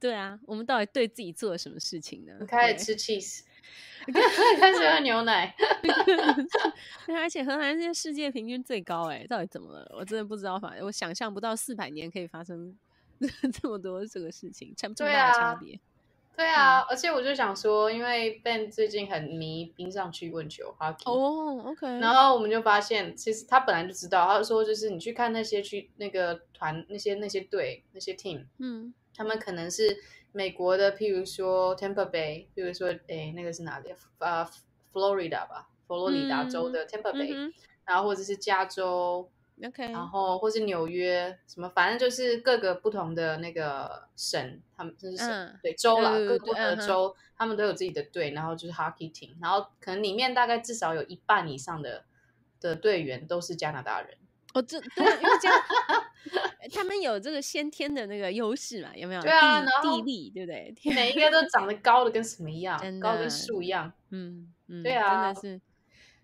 [0.00, 2.32] 对啊，我们到底对自己做了什么事情呢？
[2.38, 3.42] 对开始吃 cheese，
[4.58, 5.54] 开始喝牛奶。
[7.08, 9.90] 而且荷兰现在世界平均最高，哎，到底怎么了？
[9.96, 12.76] 我真的不知道，反正我想象不到四百年可以发生
[13.52, 15.80] 这么多这个事情，差这么对大的差啊别。
[16.36, 28.92] 对啊，而且我就想说，因为 Ben 最近很迷冰上曲棍球 hockey，、哦，OK，然后我们就发现，其实他本来就知道，他就说就是你去看那些去那个团那些那些队那些 team，嗯。
[29.16, 29.96] 他们可能是
[30.32, 33.96] 美国的，譬如说 Tampa Bay，譬如说诶那个是哪里啊？
[34.18, 34.48] 呃
[34.92, 37.52] ，Florida 吧，佛罗里达州的 Tampa Bay，、嗯
[37.84, 52.04] 然后或者是加州，哼，OK，然后或是纽约，什么反正就是各个不同的那个省，他们就是省、嗯对州啦，各个不同的对嗯哼州，他们都有自己的队，然后就是 hockey team，然后可能里面大概至少有一半以上的
[52.60, 54.16] 的队员都是加拿大人。
[54.54, 55.60] 哦，这对啊，因为这样
[56.72, 59.20] 他们有这个先天的那个优势嘛，有没有？
[59.20, 60.72] 对啊地然后地利，对不对？
[60.76, 65.60] 天每一个都长得高的跟什么一样， 高跟的树一样，嗯嗯，对啊真的是，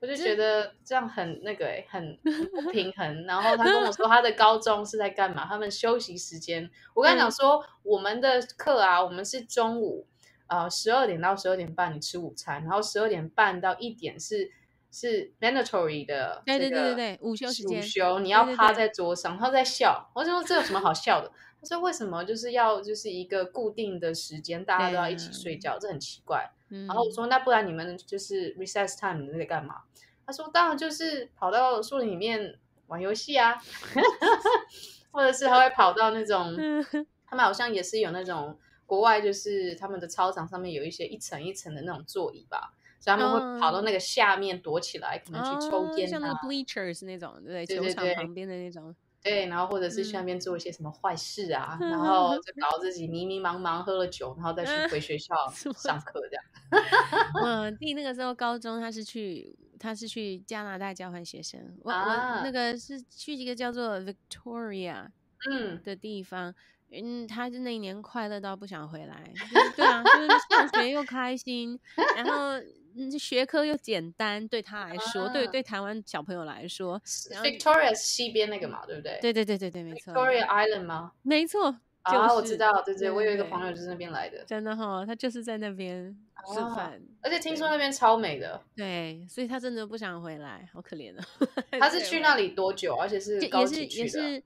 [0.01, 3.25] 我就觉得这样很那个、欸、很 很不平衡。
[3.27, 5.45] 然后他跟我说 他的高中是在干嘛？
[5.47, 10.07] 他们休息时间，我跟他讲说，我们的课啊，我们是中午
[10.47, 14.51] 呃十二点到十二点半你吃午餐，然后十二点半到一点是
[14.91, 20.11] 是 mandatory 的对这个对对对对，午休时间午，休你要趴在桌上，他在笑。
[20.15, 21.31] 我就说这有什么好笑的？
[21.61, 26.51] 他说为什么就是要就是一个固定的时间，大家都要一起睡觉，这很奇怪。
[26.71, 29.83] 嗯然后我说那不然你们就是 recess time 你们在干嘛？
[30.27, 33.61] 他说当然就是跑到树林里面玩游戏啊，
[35.11, 36.85] 或者是他会跑到那种，嗯。
[37.27, 47.77] 他们好像也是有那种国外就是他们的操场上面有一些一层一层的那种座椅吧，所以他们会跑到那个下面躲起来，可能去抽烟啊哦像那个，bleachers 那种，对对？
[47.77, 55.35] 球场旁边的那种，对，然后或者是去那嗯边做一些什么坏事啊，然后就 搞自己迷迷茫茫喝了酒，然后再去回学校
[55.77, 56.45] 上课这样。
[57.43, 65.09] 我 弟那个时候高中，他是去他是去加拿大交换学生，我、啊我那个是去一个叫做 Victoria
[65.51, 66.51] 嗯，的地方。
[66.51, 66.55] 嗯，
[67.29, 71.79] 他就那一年快乐到不想回来，就是对啊，就是上学又开心，
[72.17, 72.59] 然后
[72.97, 79.19] 嗯学科又简单，对他来说，对啊对台湾小朋友来说，Victoria 是西边那个嘛，对不对？
[79.21, 81.13] 对对对对对，没错，Victoria Island 吗？
[81.23, 81.71] 没错，
[82.11, 86.13] 就啊，我知道，对对，对我有一个朋友就是那边来的，真的哈，他就是在那边
[86.53, 88.61] 吃哦饭，而且听说那边超美的。
[88.75, 91.25] 对，所以他真的不想回来，好可怜啊。
[91.79, 92.97] 他 是去那里多久？
[92.97, 93.87] 而且是也是？
[93.87, 94.43] 也是，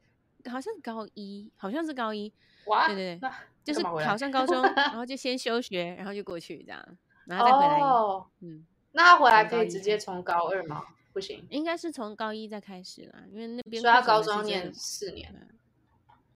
[0.50, 2.32] 好像是高一，好像是高一，
[2.66, 3.30] 哇，对对对
[3.64, 7.80] 就是考上高中，然后就先休学，然后就过去这样，然后再回来。
[7.80, 10.84] 哦，嗯，那他回来可以直接从高二吗？
[11.12, 15.48] 不行，应该是从高一再开始啦，因为那边所以他高中念四年。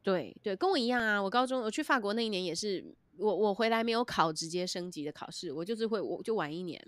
[0.03, 1.21] 对对，跟我一样啊。
[1.21, 2.83] 我高中我去法国那一年也是，
[3.19, 6.83] 我我回来没有考直接升级的考试，我就是会我就晚一年，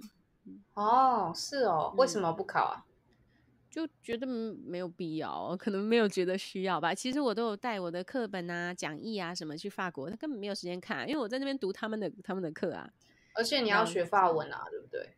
[0.74, 2.86] 哦，是哦，为嗯什么不考啊？
[3.70, 6.92] 就觉得嗯没有必要，可能没有觉得需要吧。
[6.92, 12.90] 其实我都有带我的课本啊、讲义啊什么去法国，他根本没有时间看，因为我在那边读他们的他们的课啊。
[13.34, 15.08] 而且你要学法文啊，对不对？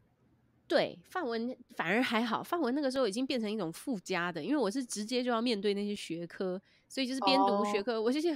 [0.69, 8.35] 对，法文反而还好，法文那个时候已经变成一种附加的，因为我是直接就要面对那些学科，所以就是边读学哦科，我就想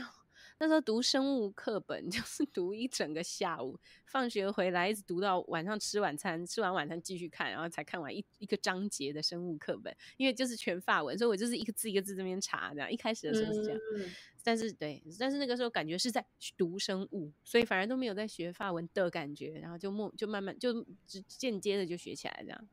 [0.59, 13.79] 那时候读生物课本 就是读一整个下午，放学回来一直读到晚上吃晚餐，吃完晚餐继续看，然后才看完一一个章节的生物课本，因为就是全法文，所以我就是一个字一个字这边查，这样一开始的时候是这样。
[13.97, 14.11] 嗯，
[14.43, 16.25] 但是对，但是那个时候感觉是在
[16.57, 22.69] 读生物，所以反而都没有在学法文的感觉，然后就默就慢慢就只间接的就学起来这样。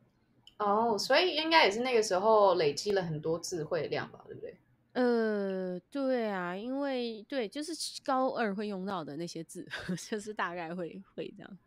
[0.60, 4.56] 哦，所以应该也是那个时候累积了很多智慧量吧，对不对？
[4.94, 9.68] 呃，对啊，因为对，就是高二会用到的那些字，
[10.10, 11.58] 就是大概会会这样。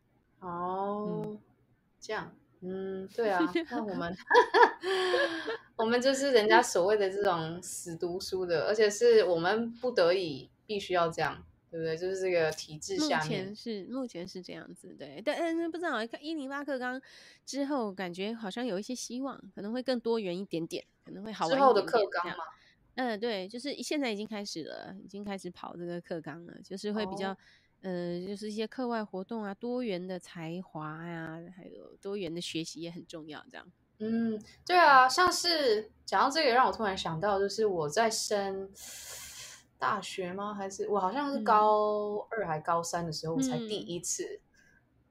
[0.41, 1.37] 哦，
[2.01, 4.17] 这样，嗯，对啊， 那我们
[5.77, 11.97] 我们就是人家所谓的这种死读书的，而且是我们不得已必须要这样，对不对？
[11.97, 17.01] 就是这个体制下面前，是目前是这样子，对，但但是不知道看一零八课纲
[17.45, 22.45] 之后，感觉好像有一些希望，可能会更多元一点点，可能会好玩一之后的课纲嘛，
[22.96, 27.37] 嗯，对，就是现在已经开始了，已经开始跑这个课纲了，就是会比较，哦
[27.82, 33.70] 呃，就是一些课外活动啊，多元的才华呀、还有多元的学习也很重要，这样。
[33.98, 38.70] 嗯，对啊，像是讲到这个，让我突然想到，就是我在升
[39.78, 40.54] 大学吗？
[40.54, 44.40] 还是我好像是嗯高二还高三的时候，我才第嗯一次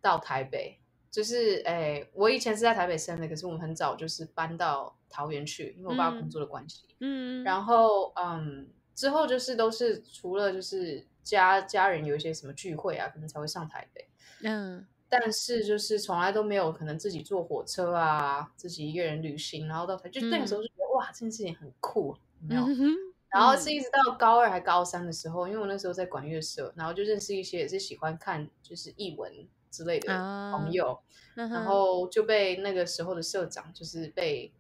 [0.02, 0.80] 到台北。
[1.12, 6.84] 就是诶，我以前是在台北生的，可是我们很早就是搬到桃园去，因为我爸工嗯作的关系。
[7.00, 14.08] 嗯，然后嗯，之后就是都是除了就是家家人有一些什么聚会啊，可能才会上台北。
[14.44, 22.64] 嗯但是就是从来都没有可能自己坐火车啊，自己一个人旅行，然后到台，就那个时候就觉得、哇，这件事情很酷，有没有？
[22.64, 22.92] 嗯，
[23.30, 29.32] 然后是一直到高二还高三的时候，因为我那时候在管乐社，然后就认识一些也是喜欢看就是译文
[29.70, 31.00] 之类的啊朋友，
[31.36, 34.52] 然后就被那个时候的社长就是被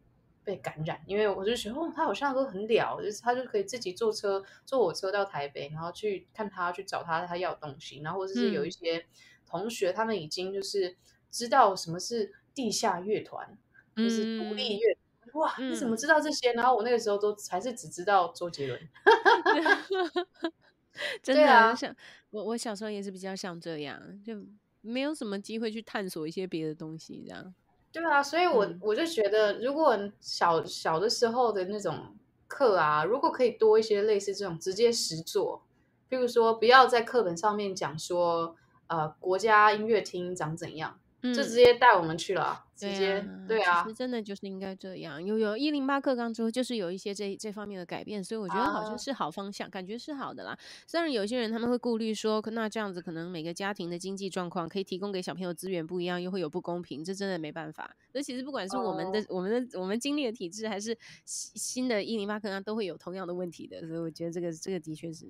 [0.45, 9.05] 被感染，因为我就觉得哦，他好像都很了，就是他就可以自己坐车坐火车到台北，然后去看他去找他他要东西，然后或者是有一些
[9.47, 10.95] 同学他们已经就是
[11.31, 13.58] 知道什么是地下乐团，
[13.95, 14.97] 就是独立乐。
[15.34, 16.53] 哇，你怎么嗯知道这些？
[16.53, 18.79] 然后我那个时候都还是只知道周杰伦。
[21.21, 21.93] 真的对啊像
[22.29, 24.34] 我，我小时候也是比较像这样，就
[24.79, 27.53] 没有什么机会去探索一些别的东西，这样。
[27.95, 28.77] 对啊，所以我、嗯。
[28.81, 32.13] 我就觉得，如果小小的时候的那种
[32.45, 35.63] 课啊，如果可以多一些类似这种直接实作，
[36.10, 38.53] 比如说不要在课本上面讲说，
[38.88, 40.99] 呃，国家音乐厅长怎样，
[41.31, 45.23] 嗯就直接带我们去了啊，直对接啊，对啊其实，真的就是应该这样。
[45.23, 50.57] 有有一零八课纲之后，就是有一些这这方面的改变，所以我觉得好像啊是好方向，感觉是好的啦。
[50.85, 57.95] 虽然有些人他们会顾虑说，可那这样子可能每个家庭的经济状况可以提供给小朋友资源不一样，又会有不公平，这真的没办法。
[58.13, 63.79] 那其实不管是我们的、哦我们的我们经历的体制，还是新新的一零八课纲，都会有同样的问题的。
[63.88, 65.25] 所以我觉得这个这个的确是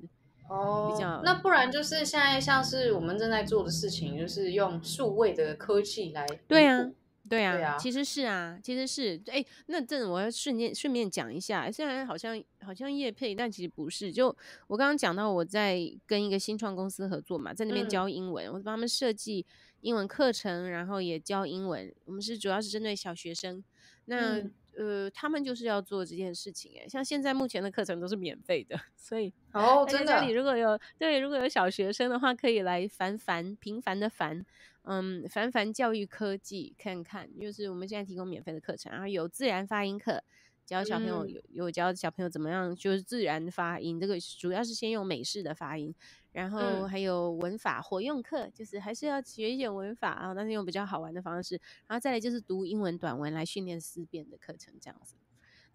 [0.47, 6.91] 哦比较，那不然就是现在像是我们正在做的事情，就是用数位的科技来对啊，
[7.27, 14.11] 对啊，对啊其实是啊，其实是哎，那这我要顺便顺便讲一下，虽然好像好像业配，但其实不是。
[14.11, 14.27] 就
[14.67, 19.45] 我刚刚讲到我在跟一个新创公司合作嘛，在那边嗯教英文，我帮他们设计
[19.81, 21.91] 英文课程，然后也教英文。
[22.05, 23.63] 我们是主要是针对小学生，
[24.05, 26.71] 那、嗯呃，他们就是要做这件事情。
[26.79, 34.45] 哎，像现在目前的课程都是免费的， 所以哦，大家真的家里如果有对，如果有小学生的话，可以来凡凡平凡的凡，
[34.83, 40.23] 嗯，凡凡教育科技看看，就是我们现在提供免费的课程，然后有自然发音课，
[40.65, 45.93] 教小朋友有教小朋友怎么样就是自然发音，这个主要是先用美式的发音，
[46.35, 51.55] 然后嗯还有文法活用课，就是还是要学一点文法啊，但是用比较好玩的方式，
[51.87, 55.15] 然后再来就是读英文短文来训练思辨的课程这样子。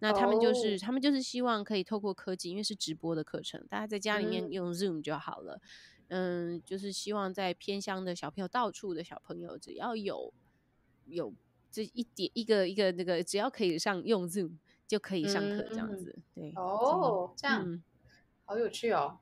[0.00, 5.60] 那他们就是、哦他们就是希望可以透过科技，因为是直播的课程，大家在家里面嗯用 Zoom 就好了。
[6.08, 10.34] 嗯，就是希望在偏乡的小朋友，到处的小朋友，只要有
[11.06, 11.32] 有
[11.70, 16.18] 这一点一个一个那个，只要可以上用 Zoom 就可以上课这样嗯子。
[16.34, 17.82] 对，哦，这样、嗯，
[18.50, 19.16] 好有趣哦。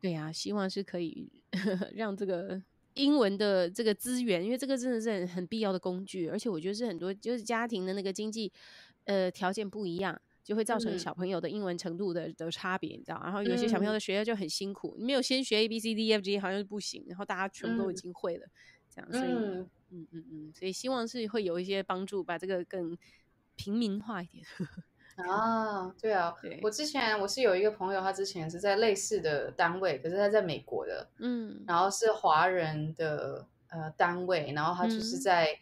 [0.00, 1.28] 对呀、希望是可以
[1.96, 2.62] 让这个
[2.94, 8.52] 英文的这个资源，因为这个真的是很很必要的工具，而且我觉得是很多就是家庭的那个经济
[9.06, 10.20] 呃条件不一样。
[10.44, 13.20] 就会造成嗯小朋友的英文程度的的差别，你知道？
[13.22, 18.46] 然后有些小朋友嗯的学业就很辛苦，你没有先学 A B C D E F G 好像是不行，然后大家全部都已嗯经会了，
[18.88, 22.96] 这样，所以嗯，嗯嗯嗯，所以希望是会有一些帮助，把这个更
[23.56, 24.42] 平民化一点。
[25.26, 26.60] 啊，对啊，对。
[26.62, 31.64] 我之前我是有一个朋友，他之前是在类似的单位，可是他在美国的，嗯。
[31.66, 35.20] 然后是华人的呃单位，然后他就是嗯。
[35.20, 35.58] 在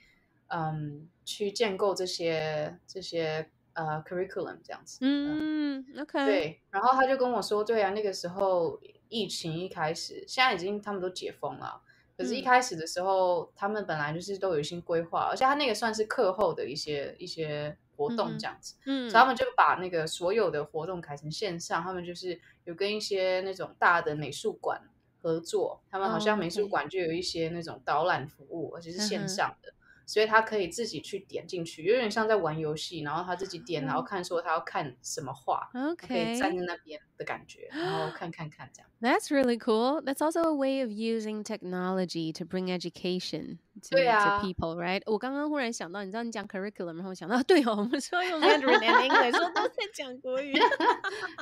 [0.49, 11.83] 嗯去建构这些这些呃 curriculum 这样子，嗯，OK，，对，然后他就跟我说，对啊，那个时候疫情一开始，现在已经他们都解封了。
[12.16, 12.45] 可是，一嗯。
[12.45, 18.75] 开始的时候，他们本来就是都有一些规划，而且他那个算是课后的一些一些活动这样子。
[18.85, 24.81] 嗯所以他们就把那个所有的活动改成线上，他们就是有跟一些那种大的美术馆
[25.23, 29.73] 合作，他们好像哦美术馆就有一些那种导览服务，而且是线上的，
[30.06, 38.90] 所以他可以自己去点进去，有点像在玩游戏，然后他自己点，然后看说他要看什么画，他可以嗯 OK，站在那边的感觉，然后看看看这样。
[39.00, 40.02] That's really cool.
[40.04, 43.58] That's also a way of using technology to bring education
[43.90, 45.02] to, 对啊 to people, right?
[45.06, 50.54] 我刚刚忽然想到，你知道你讲 curriculum，然后我想到，对哦，我们说用 Mandarin and English，说都在讲国语。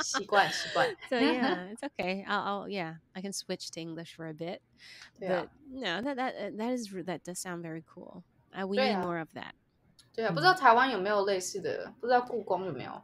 [0.03, 2.23] 习惯习惯， so yeah, it's okay.
[2.25, 4.59] I'll, I'll yeah, I can switch to English for a bit.
[5.19, 8.23] 对啊 But no, that that uh, that is that does sound very cool.
[8.53, 9.51] Uh, we 对 need 啊 more of that.
[10.13, 13.01] 对啊，不知嗯道台湾有没有类似的，不知道故宫有没有。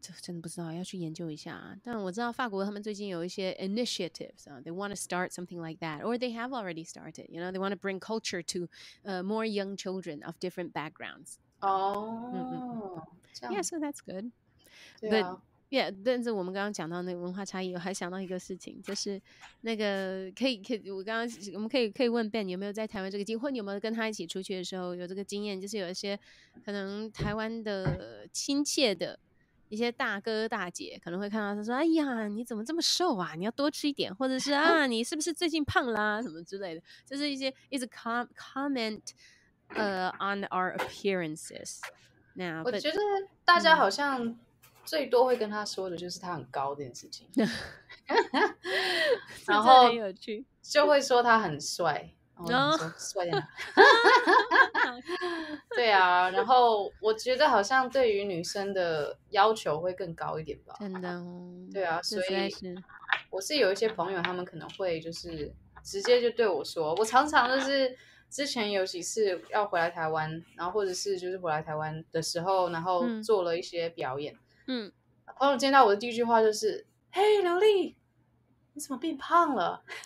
[0.00, 1.76] 这真的不知道，要去研究一下啊。
[1.82, 7.26] 但我知道法国他们最近有一些 initiatives 啊，they want to start something like that, or they have already started.
[7.28, 8.68] You know, they want to bring culture to
[9.04, 11.36] uh, more young children of different backgrounds.
[11.60, 14.30] 哦，这样 Yeah, so that's good.
[15.00, 15.42] 对 but- 啊，
[15.73, 19.19] Yeah，但是我们刚刚讲到那个文化差异，我还想到一个事情，就是
[19.61, 26.15] 那个可以可以，我刚刚我们可以可以问 Ben 有没有在台湾这个经，或你有没有跟他一起出去的时候有这个经验，就是有一些
[26.63, 29.17] 可能台湾的亲切的
[29.69, 33.33] 一些大哥大姐可能会看到他说：“哎呀，你怎么这么瘦啊？
[33.35, 39.01] 你要多吃一点，或者是啊，你是不是最近胖啦、什么之类的，就是一些一直 com comment
[39.69, 41.79] 呃 on our appearances。
[42.35, 42.99] 那我觉得
[43.43, 44.37] 大家嗯好像
[44.85, 47.43] 最多会跟他说的就是他很高这件事情， 这
[49.47, 50.45] 然后很有趣。
[50.61, 52.09] 就会说他很帅。
[52.49, 53.47] 然后 帅在哪？
[55.75, 60.75] 对啊，然后我觉得好像对于女生的要求会更高一点吧。
[60.79, 62.51] 真的哦，对啊，所以
[63.29, 65.53] 我是有一些朋友，他们可能会就是
[65.83, 67.95] 直接就对我说，我常常就是
[68.31, 77.95] 之前有几次要回来台湾，然后或者是就是回来台湾的时候，然后嗯做了一些表演，嗯，朋友见到我的第一句话就是：“嘿，刘丽，
[78.73, 79.83] 你怎么变胖了？”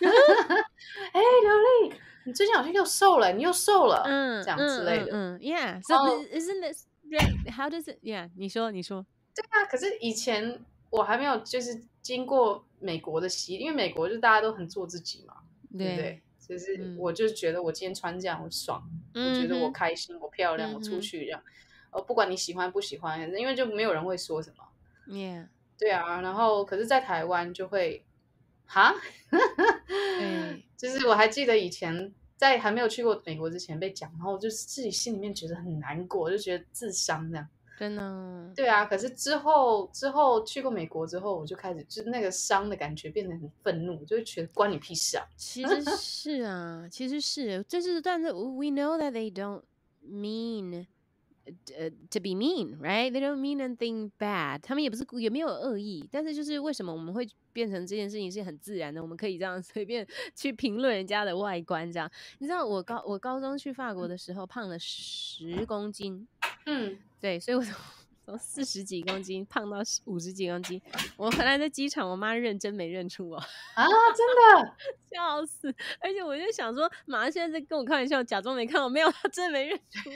[1.12, 1.94] 哎，刘丽，
[2.24, 5.06] 你最近好像又瘦了，你又瘦了，嗯，这样嗯之类的。
[5.12, 5.80] 嗯嗯，Yeah.
[5.82, 7.52] So 哦 isn't this right?
[7.52, 7.98] How does it?
[8.02, 8.30] Yeah.
[8.36, 9.06] 你说，你说。
[9.34, 15.34] 对啊，可是以前我还没有就是经过美国的洗礼，因为美国就大家都很做自己嘛，
[15.76, 16.22] 对不对？
[16.48, 18.82] 就是嗯我就是觉得我今天穿这样我爽，
[19.14, 21.42] 我觉得我嗯哼开心，我漂亮，我出去这样，
[21.90, 24.64] 呃，不管你喜欢不喜欢，因为就没有人会说什么。
[25.06, 25.46] Yeah.
[25.78, 28.04] 对啊，然后可是，在台湾就会，
[28.66, 28.94] 哈，
[30.20, 37.48] 嗯 就是我还记得以前在还没有去过美国之前被讲，然后我就自己心里面觉得很难过，就觉得自伤这样。
[37.78, 38.52] 真的哦。
[38.56, 45.24] 对啊，可是之后之后去过美国之后，我就开始就是那个伤的感觉变得很愤怒，就会觉得关你屁事啊！
[45.36, 49.62] 其实是啊，其实是，就是但是 we know that they don't
[50.04, 50.84] mean
[51.76, 53.10] 呃 to be mean, right?
[53.10, 54.60] They don't mean anything bad.
[54.60, 62.10] 他们也不是也没有恶意，但是就是为什么我们会变成这件事情是很自然的，我们可以这样 随便去评论人家的外观这样。
[62.38, 66.26] 你知道我高我高中去法国的时候胖了十公斤，
[66.66, 67.62] 嗯，对，所以我
[68.28, 70.80] 从从四十几公斤胖到五十几公斤。
[71.16, 73.36] 我回来在机场，我妈认真没认出我，
[73.74, 74.76] 啊，真的，
[75.10, 75.74] 笑死！
[75.98, 80.14] 而且我就想说，马上现在在跟我开玩笑，假装没看我，没有，她真的没认出我，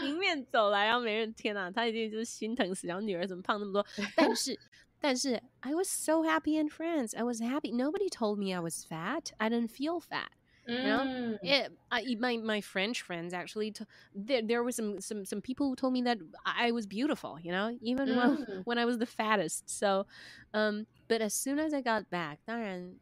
[0.06, 3.86] 迎面走来，然后没认，天哪，她一定就是心疼死，然后女儿怎么胖那么多？
[4.16, 4.58] 但是。
[4.98, 7.14] 但是 I was so happy in France.
[7.14, 7.70] I was happy.
[7.70, 9.30] Nobody told me I was fat.
[9.36, 10.30] I didn't feel fat.
[10.65, 13.71] 嗯， Yeah, I, my my French friends actually.
[13.71, 17.39] T- there there was some some some people who told me that I was beautiful.
[17.41, 18.63] You know, even when Mm.
[18.65, 19.67] when I was the fattest.
[19.67, 20.05] So,
[20.53, 22.95] um, but as soon as I got back，当然，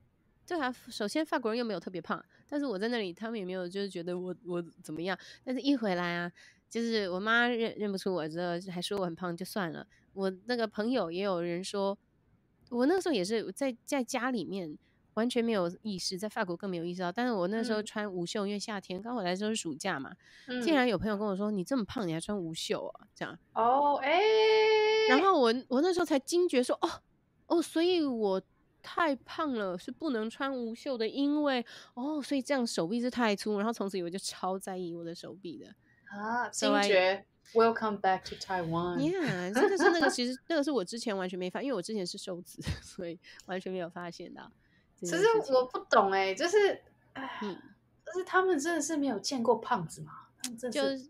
[0.47, 5.17] 对啊，首先法国人又没有特别胖，但是我在那里，他们也没有就是觉得我我怎么样。
[5.43, 6.32] 但是一回来啊，
[6.69, 9.86] 就是我妈认认不出我之后，还说我很胖，就算了。
[10.13, 11.95] 我那个朋友也有人说，
[12.69, 14.77] 我那个时候也是在在家里面。
[15.14, 17.10] 完全没有意识，在法国更没有意识到。
[17.10, 20.12] 但是我那时候嗯穿无袖，因为夏天刚回来的时候是暑假嘛，
[20.46, 24.20] 嗯竟然有朋友跟我说：“你这么胖，你还穿无袖啊？”这样，哦，哎，
[25.08, 26.90] 然后我我那时候才惊觉说：“哦
[27.46, 28.40] 哦，所以我
[28.82, 35.74] 太胖了，是不能穿无袖的，因为哦，所以这样手臂是太粗。”然后从此以后就超在意我的手臂的。
[36.06, 38.98] 啊惊觉，Welcome back to Taiwan。
[39.02, 44.63] Yeah，这个是那个，其实那个是我之前完全没发，因为我之前是瘦子，所以完全没有发现到这
[45.05, 45.16] 其。
[45.16, 46.80] 实我不懂哎，就是，
[48.05, 50.12] 就是他们真的是没有见过胖子嘛？
[50.42, 51.09] 真的就是是，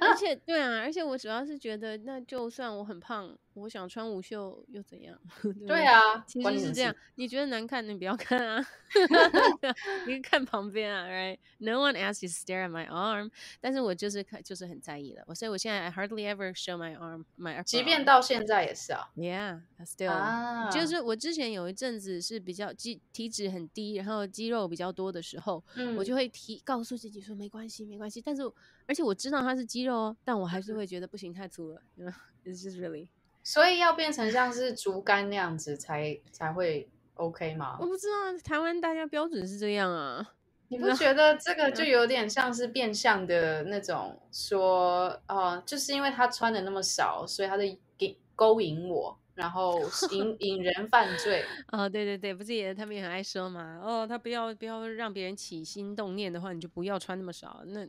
[0.00, 5.18] 而且 对啊，而且我主要是觉得，那就算我很胖，我想穿无袖又怎样？
[5.66, 8.66] 对啊，其实是这样，你觉得难看，你不要看啊
[10.06, 13.30] 你看旁边啊，right？No one asks you to stare at my arm，
[13.60, 19.10] 但是我就是看，就是很在意的，我所以我现在 I hardly ever show my arm my 即便到现在也是啊。
[19.16, 28.20] yeah still、啊，就是我之前有一阵子是比较肌体脂很低，然后肌肉比较多的时候，嗯我就会提告诉自己说没关系，没关系。
[28.20, 28.42] 但是
[28.86, 31.80] 而且我知道它是肌肉哦，但我还是会觉得不行，太粗了。
[31.96, 33.08] You know, it's just really
[33.52, 37.86] 所以要变成像是竹竿那样子才才会 OK 吗我？
[37.86, 40.34] 不知道台湾大家标准是这样啊。
[40.68, 49.80] 你不觉得这个 就有点像是变相的那种说，呃，就是因为他穿的那么少，所以他在给勾引我，然后
[50.12, 51.44] 引引人犯罪。
[51.72, 53.80] 哦，对对对，不是也他们也很爱说嘛。
[53.82, 57.64] 哦，他不要不要让别人起心动念的话，你就不要穿那么少。
[57.66, 57.84] 那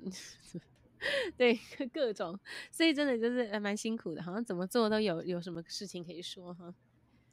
[1.37, 1.59] 对
[1.93, 2.39] 各种，
[2.71, 6.73] 所以真的就是还蛮辛苦的，好像怎么做都有有什么事情可以说哈。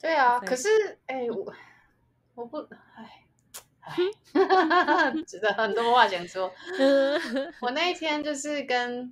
[0.01, 0.69] 对啊，可是
[1.07, 1.55] 哎、我
[2.35, 2.59] 我不
[2.97, 3.25] 哎。
[3.81, 3.95] 哎，
[5.27, 6.53] 真的 很多话想说。
[7.63, 9.11] 我那一天就是跟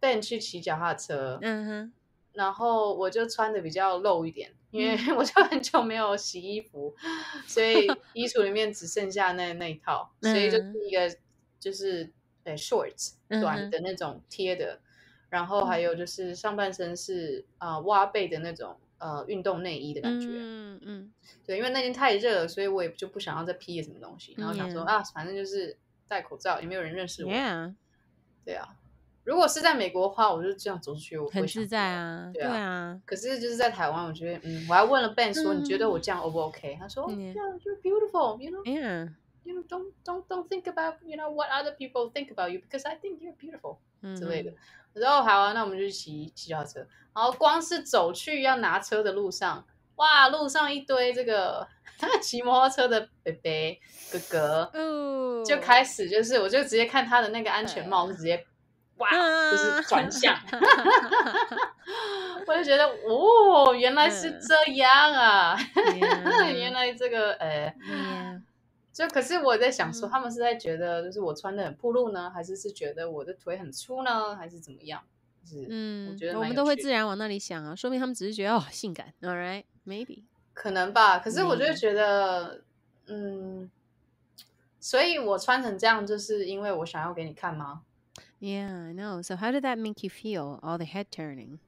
[0.00, 1.92] Ben 去骑脚踏车，嗯哼，
[2.32, 6.94] 然后我就穿的比较露一点，因为嗯 我就很久没有洗衣服，
[7.46, 11.14] 所以衣橱里面只剩下那那一套，所以就是一个
[11.60, 12.10] 就是
[12.44, 14.78] 对 shorts 短的那种贴的，
[15.30, 20.28] 然后还有就是上半身是呃挖背的那种呃运动内衣的感觉。
[20.30, 21.12] 嗯嗯。
[21.46, 25.76] 对，因为那天太热了，所以我也就不想要再披什么东西，然后想说、啊，反正就是
[26.06, 27.30] 戴口罩，也没有人认识我。
[28.44, 28.76] 对啊，
[29.24, 31.80] 如果是在美国的话，我就这样走出去，我不会很自在。
[31.80, 32.58] 啊，对啊对。
[32.60, 36.02] 啊，可是就是在台湾，我觉得，嗯，我还问了 Ben 说，你觉得我嗯。
[36.02, 36.76] 这样 O 不 OK？
[36.78, 37.18] 他说、嗯。
[37.18, 39.12] Y e a h you're beautiful, you know, Yeah，
[39.44, 42.84] you know, don't don't don't think about, you know, what other people think about you because
[42.84, 44.52] I think you're beautiful 嗯之类的。
[44.94, 46.86] 我说哦好啊，那我们就骑骑脚踏车。
[47.14, 49.64] 然后光是走去要拿车的路上，
[49.96, 51.66] 哇，路上一堆这个
[52.20, 53.80] 骑摩托车的北北
[54.10, 58.44] 哥哥，哦，就开始就是，我就直接看他的那个安全帽是直接，
[58.96, 59.08] 哇，
[59.50, 60.36] 就是转向，
[62.46, 65.56] 我就觉得哦，原来是这样啊，
[66.52, 67.72] 原来这个呃
[68.94, 75.02] 就可是我在想说，嗯他们是在觉得就是我穿的很暴露呢，还是是觉得我的腿很粗呢，还是怎么样？
[75.42, 80.22] 就是嗯，我觉得我们都会自然往那里想啊，说明他们只是觉得哦性感，All right，maybe，
[80.54, 82.62] 可能吧，可是我就觉得，
[83.06, 83.68] 嗯，
[84.78, 87.82] 所以我穿成这样，就是因为我想要给你看吗
[88.40, 89.20] ？Yeah, I know.
[89.22, 90.60] So how did that make you feel?
[90.60, 91.58] All the head turning.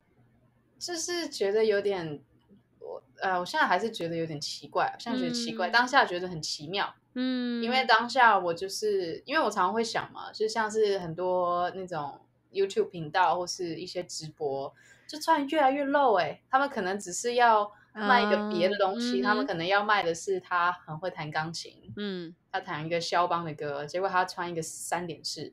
[0.79, 2.21] 就是觉得有点，
[2.79, 12.21] 我呃，我现在还是觉得有点奇怪，现在觉得奇怪，嗯当下觉得很奇妙，嗯，因为当下我就是因为我常常会想嘛，就像是很多那种
[12.53, 14.73] YouTube 频道或是一些直播，
[15.09, 22.35] 就穿越来越露哎、他们可能只是要卖一个别的东西，哦他们可能要卖的是他很会弹钢琴，嗯。
[22.53, 25.53] 他弹一个肖邦的歌，结果他穿一个三点式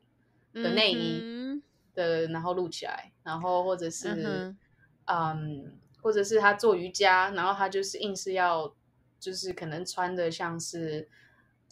[0.53, 1.61] 的内衣嗯
[1.93, 4.57] 的，然后录起来，然后或者是嗯
[5.03, 8.74] 嗯，或者是他做瑜伽，然后他就是硬是要，
[9.20, 11.09] 就是可能穿的像是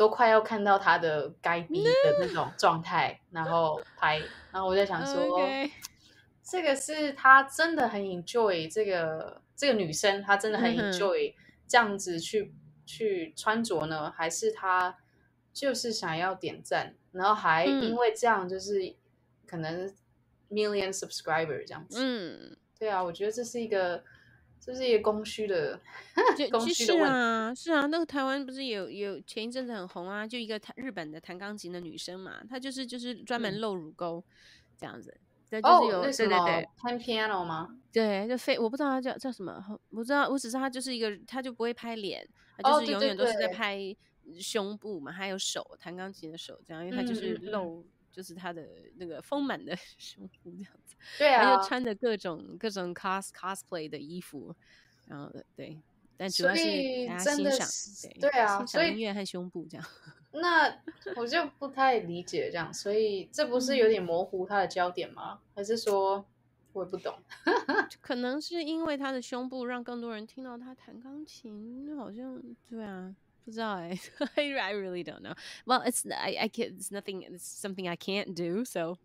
[0.01, 4.17] 都快要看到他的该逼的 那种状态，然后拍，
[4.51, 5.39] 然后我在想说
[6.41, 11.31] 这个是他真的很 enjoy 这个这个女生，她真的很 enjoy
[11.67, 12.51] 这样子去
[12.83, 14.97] 去穿着呢，还是她
[15.53, 17.83] 就是想要点赞，然后还嗯。
[17.83, 18.95] 因为这样就是
[19.45, 19.87] 可能
[20.49, 21.99] million subscriber 这样子。
[22.01, 24.03] 嗯，对啊，我觉得这是一个
[24.63, 25.79] 这是一个供需的
[26.51, 27.09] 供就是需的问题。
[27.09, 34.23] 啊，是啊，那个台湾不是有有前一阵子很红啊，就一个弹日本的弹钢琴的女生嘛，她就是就是专门嗯露乳沟
[34.77, 35.17] 这样子，
[35.49, 37.75] 对，就是哦，有对对对 pan piano 吗？
[37.91, 43.97] 对，就非我不知道她叫叫什么，我不知道，我只知道她就是一个，她就不会拍脸，她就是永远都是在对拍
[44.39, 47.83] 胸部嘛，还有手，弹钢琴的手这样，因为她就是露。
[48.11, 54.55] 就是他的那个丰满的 胸部这样子，对啊他就，穿着各种各种 cos cosplay 的衣服，
[55.07, 55.81] 然后对，
[56.17, 59.85] 但主要是以大家欣赏，是对对啊欣所以赏音乐和胸部这样。
[60.33, 60.81] 那
[61.17, 65.39] 我就不太理解这样，所以这不是有点模糊他的焦点吗？
[65.55, 66.25] 还是说
[66.73, 67.17] 我也不懂？
[67.99, 73.13] 可能是因为他的胸部让更多人听到他弹钢琴，好像对啊，
[73.57, 73.97] I
[74.37, 75.33] I really don't know.
[75.65, 77.23] Well, it's I I can it's nothing.
[77.23, 78.63] It's something I can't do.
[78.65, 78.97] So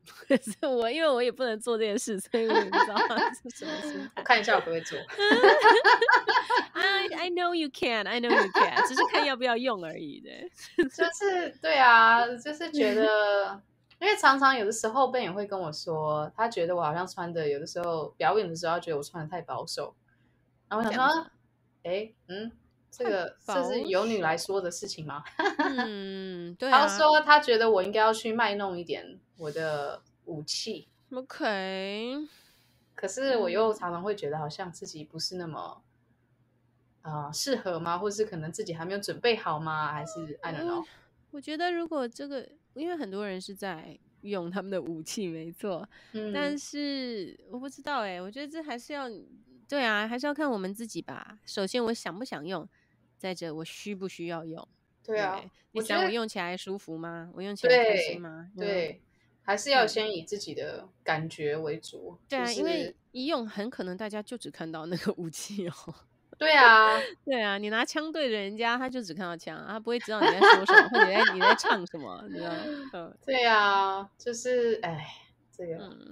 [0.62, 2.96] 我因为我也不能做这件事，所以我也不知道
[3.32, 4.10] 是什么心态。
[4.16, 4.98] 我看一下我可不可以做。
[6.74, 8.06] I I know you can.
[8.06, 8.86] I know you can.
[8.86, 10.30] 只是看要不要用而已的。
[10.88, 13.60] 就是对啊，就是觉得，
[13.98, 19.94] 因为常常有的时候 Ben 也会跟我说，他觉得我好像穿的有的时候表演的时候，他觉得我穿的太保守。
[20.68, 21.30] 然后我想这样子说，
[21.84, 22.52] 哎，嗯，
[22.90, 25.22] 这个这是由你来说的事情吗？
[25.58, 26.88] 嗯，对 他啊。
[26.98, 32.26] 说他觉得我应该要去卖弄一点我的武器，OK，
[32.94, 35.82] 可是我又嗯常常会觉得好像自己不是那么。
[37.02, 37.96] 啊、适合吗？
[37.96, 39.92] 或是可能自己还没有准备好吗？
[39.92, 40.82] 还是 I don't know？
[40.82, 40.86] 嗯
[41.30, 49.06] 我觉得如果这个，因为很多人是在用他们的武器，没错，嗯，但是我不知道哎、我觉得这还是要，
[49.68, 51.38] 对啊，还是要看我们自己吧。
[51.44, 52.68] 首先我想不想用，
[53.16, 54.66] 再者我需不需要用。
[55.02, 55.40] 对啊，
[55.72, 57.30] 你想我用起来舒服吗？
[57.34, 58.48] 我用起来开对心吗？
[58.56, 59.00] 嗯对，
[59.42, 62.18] 还是要嗯先以自己的感觉为主。
[62.28, 65.72] 对啊，就是因为一用很可能大家就只看到那个武器哦。
[66.38, 72.58] 对啊，对啊，你拿枪对着人家，他就只看到枪，他不会知道你在说什么，或者在你在唱什么，你知道吗？
[72.92, 75.02] 嗯 对啊，就是哎，
[75.56, 76.08] 这个，嗯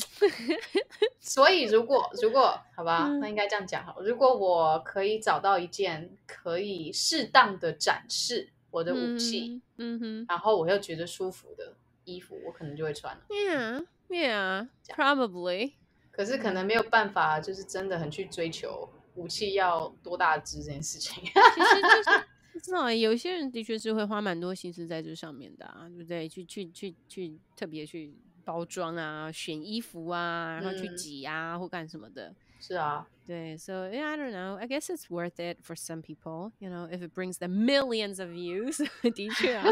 [1.20, 4.06] 所以如果如果好吧，嗯那应该这样讲好了。
[4.06, 11.74] 如果我可以找到一件可以适当的展示我的武器，嗯哼然后我又觉得舒服的
[12.04, 13.22] 衣服，我可能就会穿了。
[13.28, 15.72] ，Yeah Yeah Probably
[16.10, 21.22] 可是可能没有办法，就是真的很去追求武器要多大只这件事情。
[21.24, 26.28] 其实就是不知道欸，有一些人的确是会花蛮多心思在这上面的啊，对不对？
[26.28, 28.14] 去去去去特别去
[28.44, 32.34] 包装啊、选衣服啊，然后去嗯挤啊或干什么的。
[32.60, 34.56] 是啊，对，so yeah, I don't know.
[34.56, 36.52] I guess it's worth it for some people.
[36.60, 38.78] You know, if it brings them millions of views.
[39.02, 39.64] 的确啊，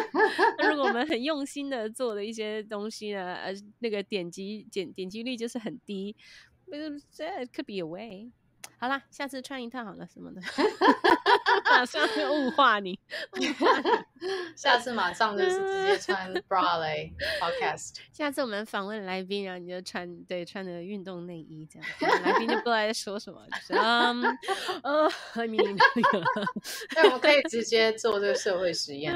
[0.59, 6.15] 那如果我们很用心的做的一些东西呢，呃，那个点击点点击率就是很低
[6.67, 8.31] ，but it could be a way.
[8.83, 10.41] 好啦，下次穿一套好了什么的，
[11.71, 12.99] 马上就 物化你。
[14.57, 17.95] 下次马上就是直接穿 bra 嘞 podcast。
[18.13, 24.21] 下次我们访问来宾，然后你就穿对穿的运动内衣这样，来宾就不知道在说什么，就是嗯
[24.83, 25.09] 呃
[25.47, 26.25] mean 那个。
[26.97, 29.15] 对，我们可以直接做这个社会实验，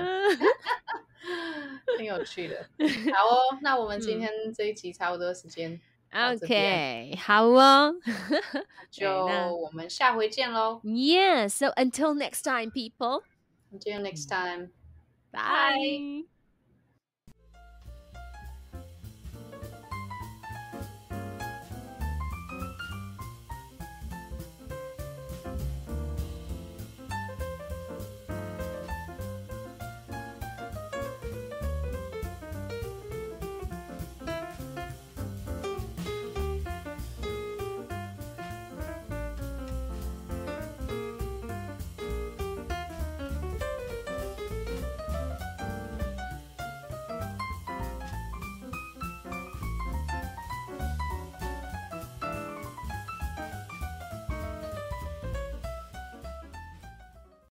[1.98, 2.64] 挺有趣的。
[3.12, 5.80] 好哦，那我们今天这一集差不多时间，
[6.15, 7.95] OK，好哦。
[8.89, 10.81] 就那我们下回见喽。
[10.83, 13.23] yeah, so until next time, people.
[13.71, 14.71] Until next time.
[15.31, 16.34] Bye.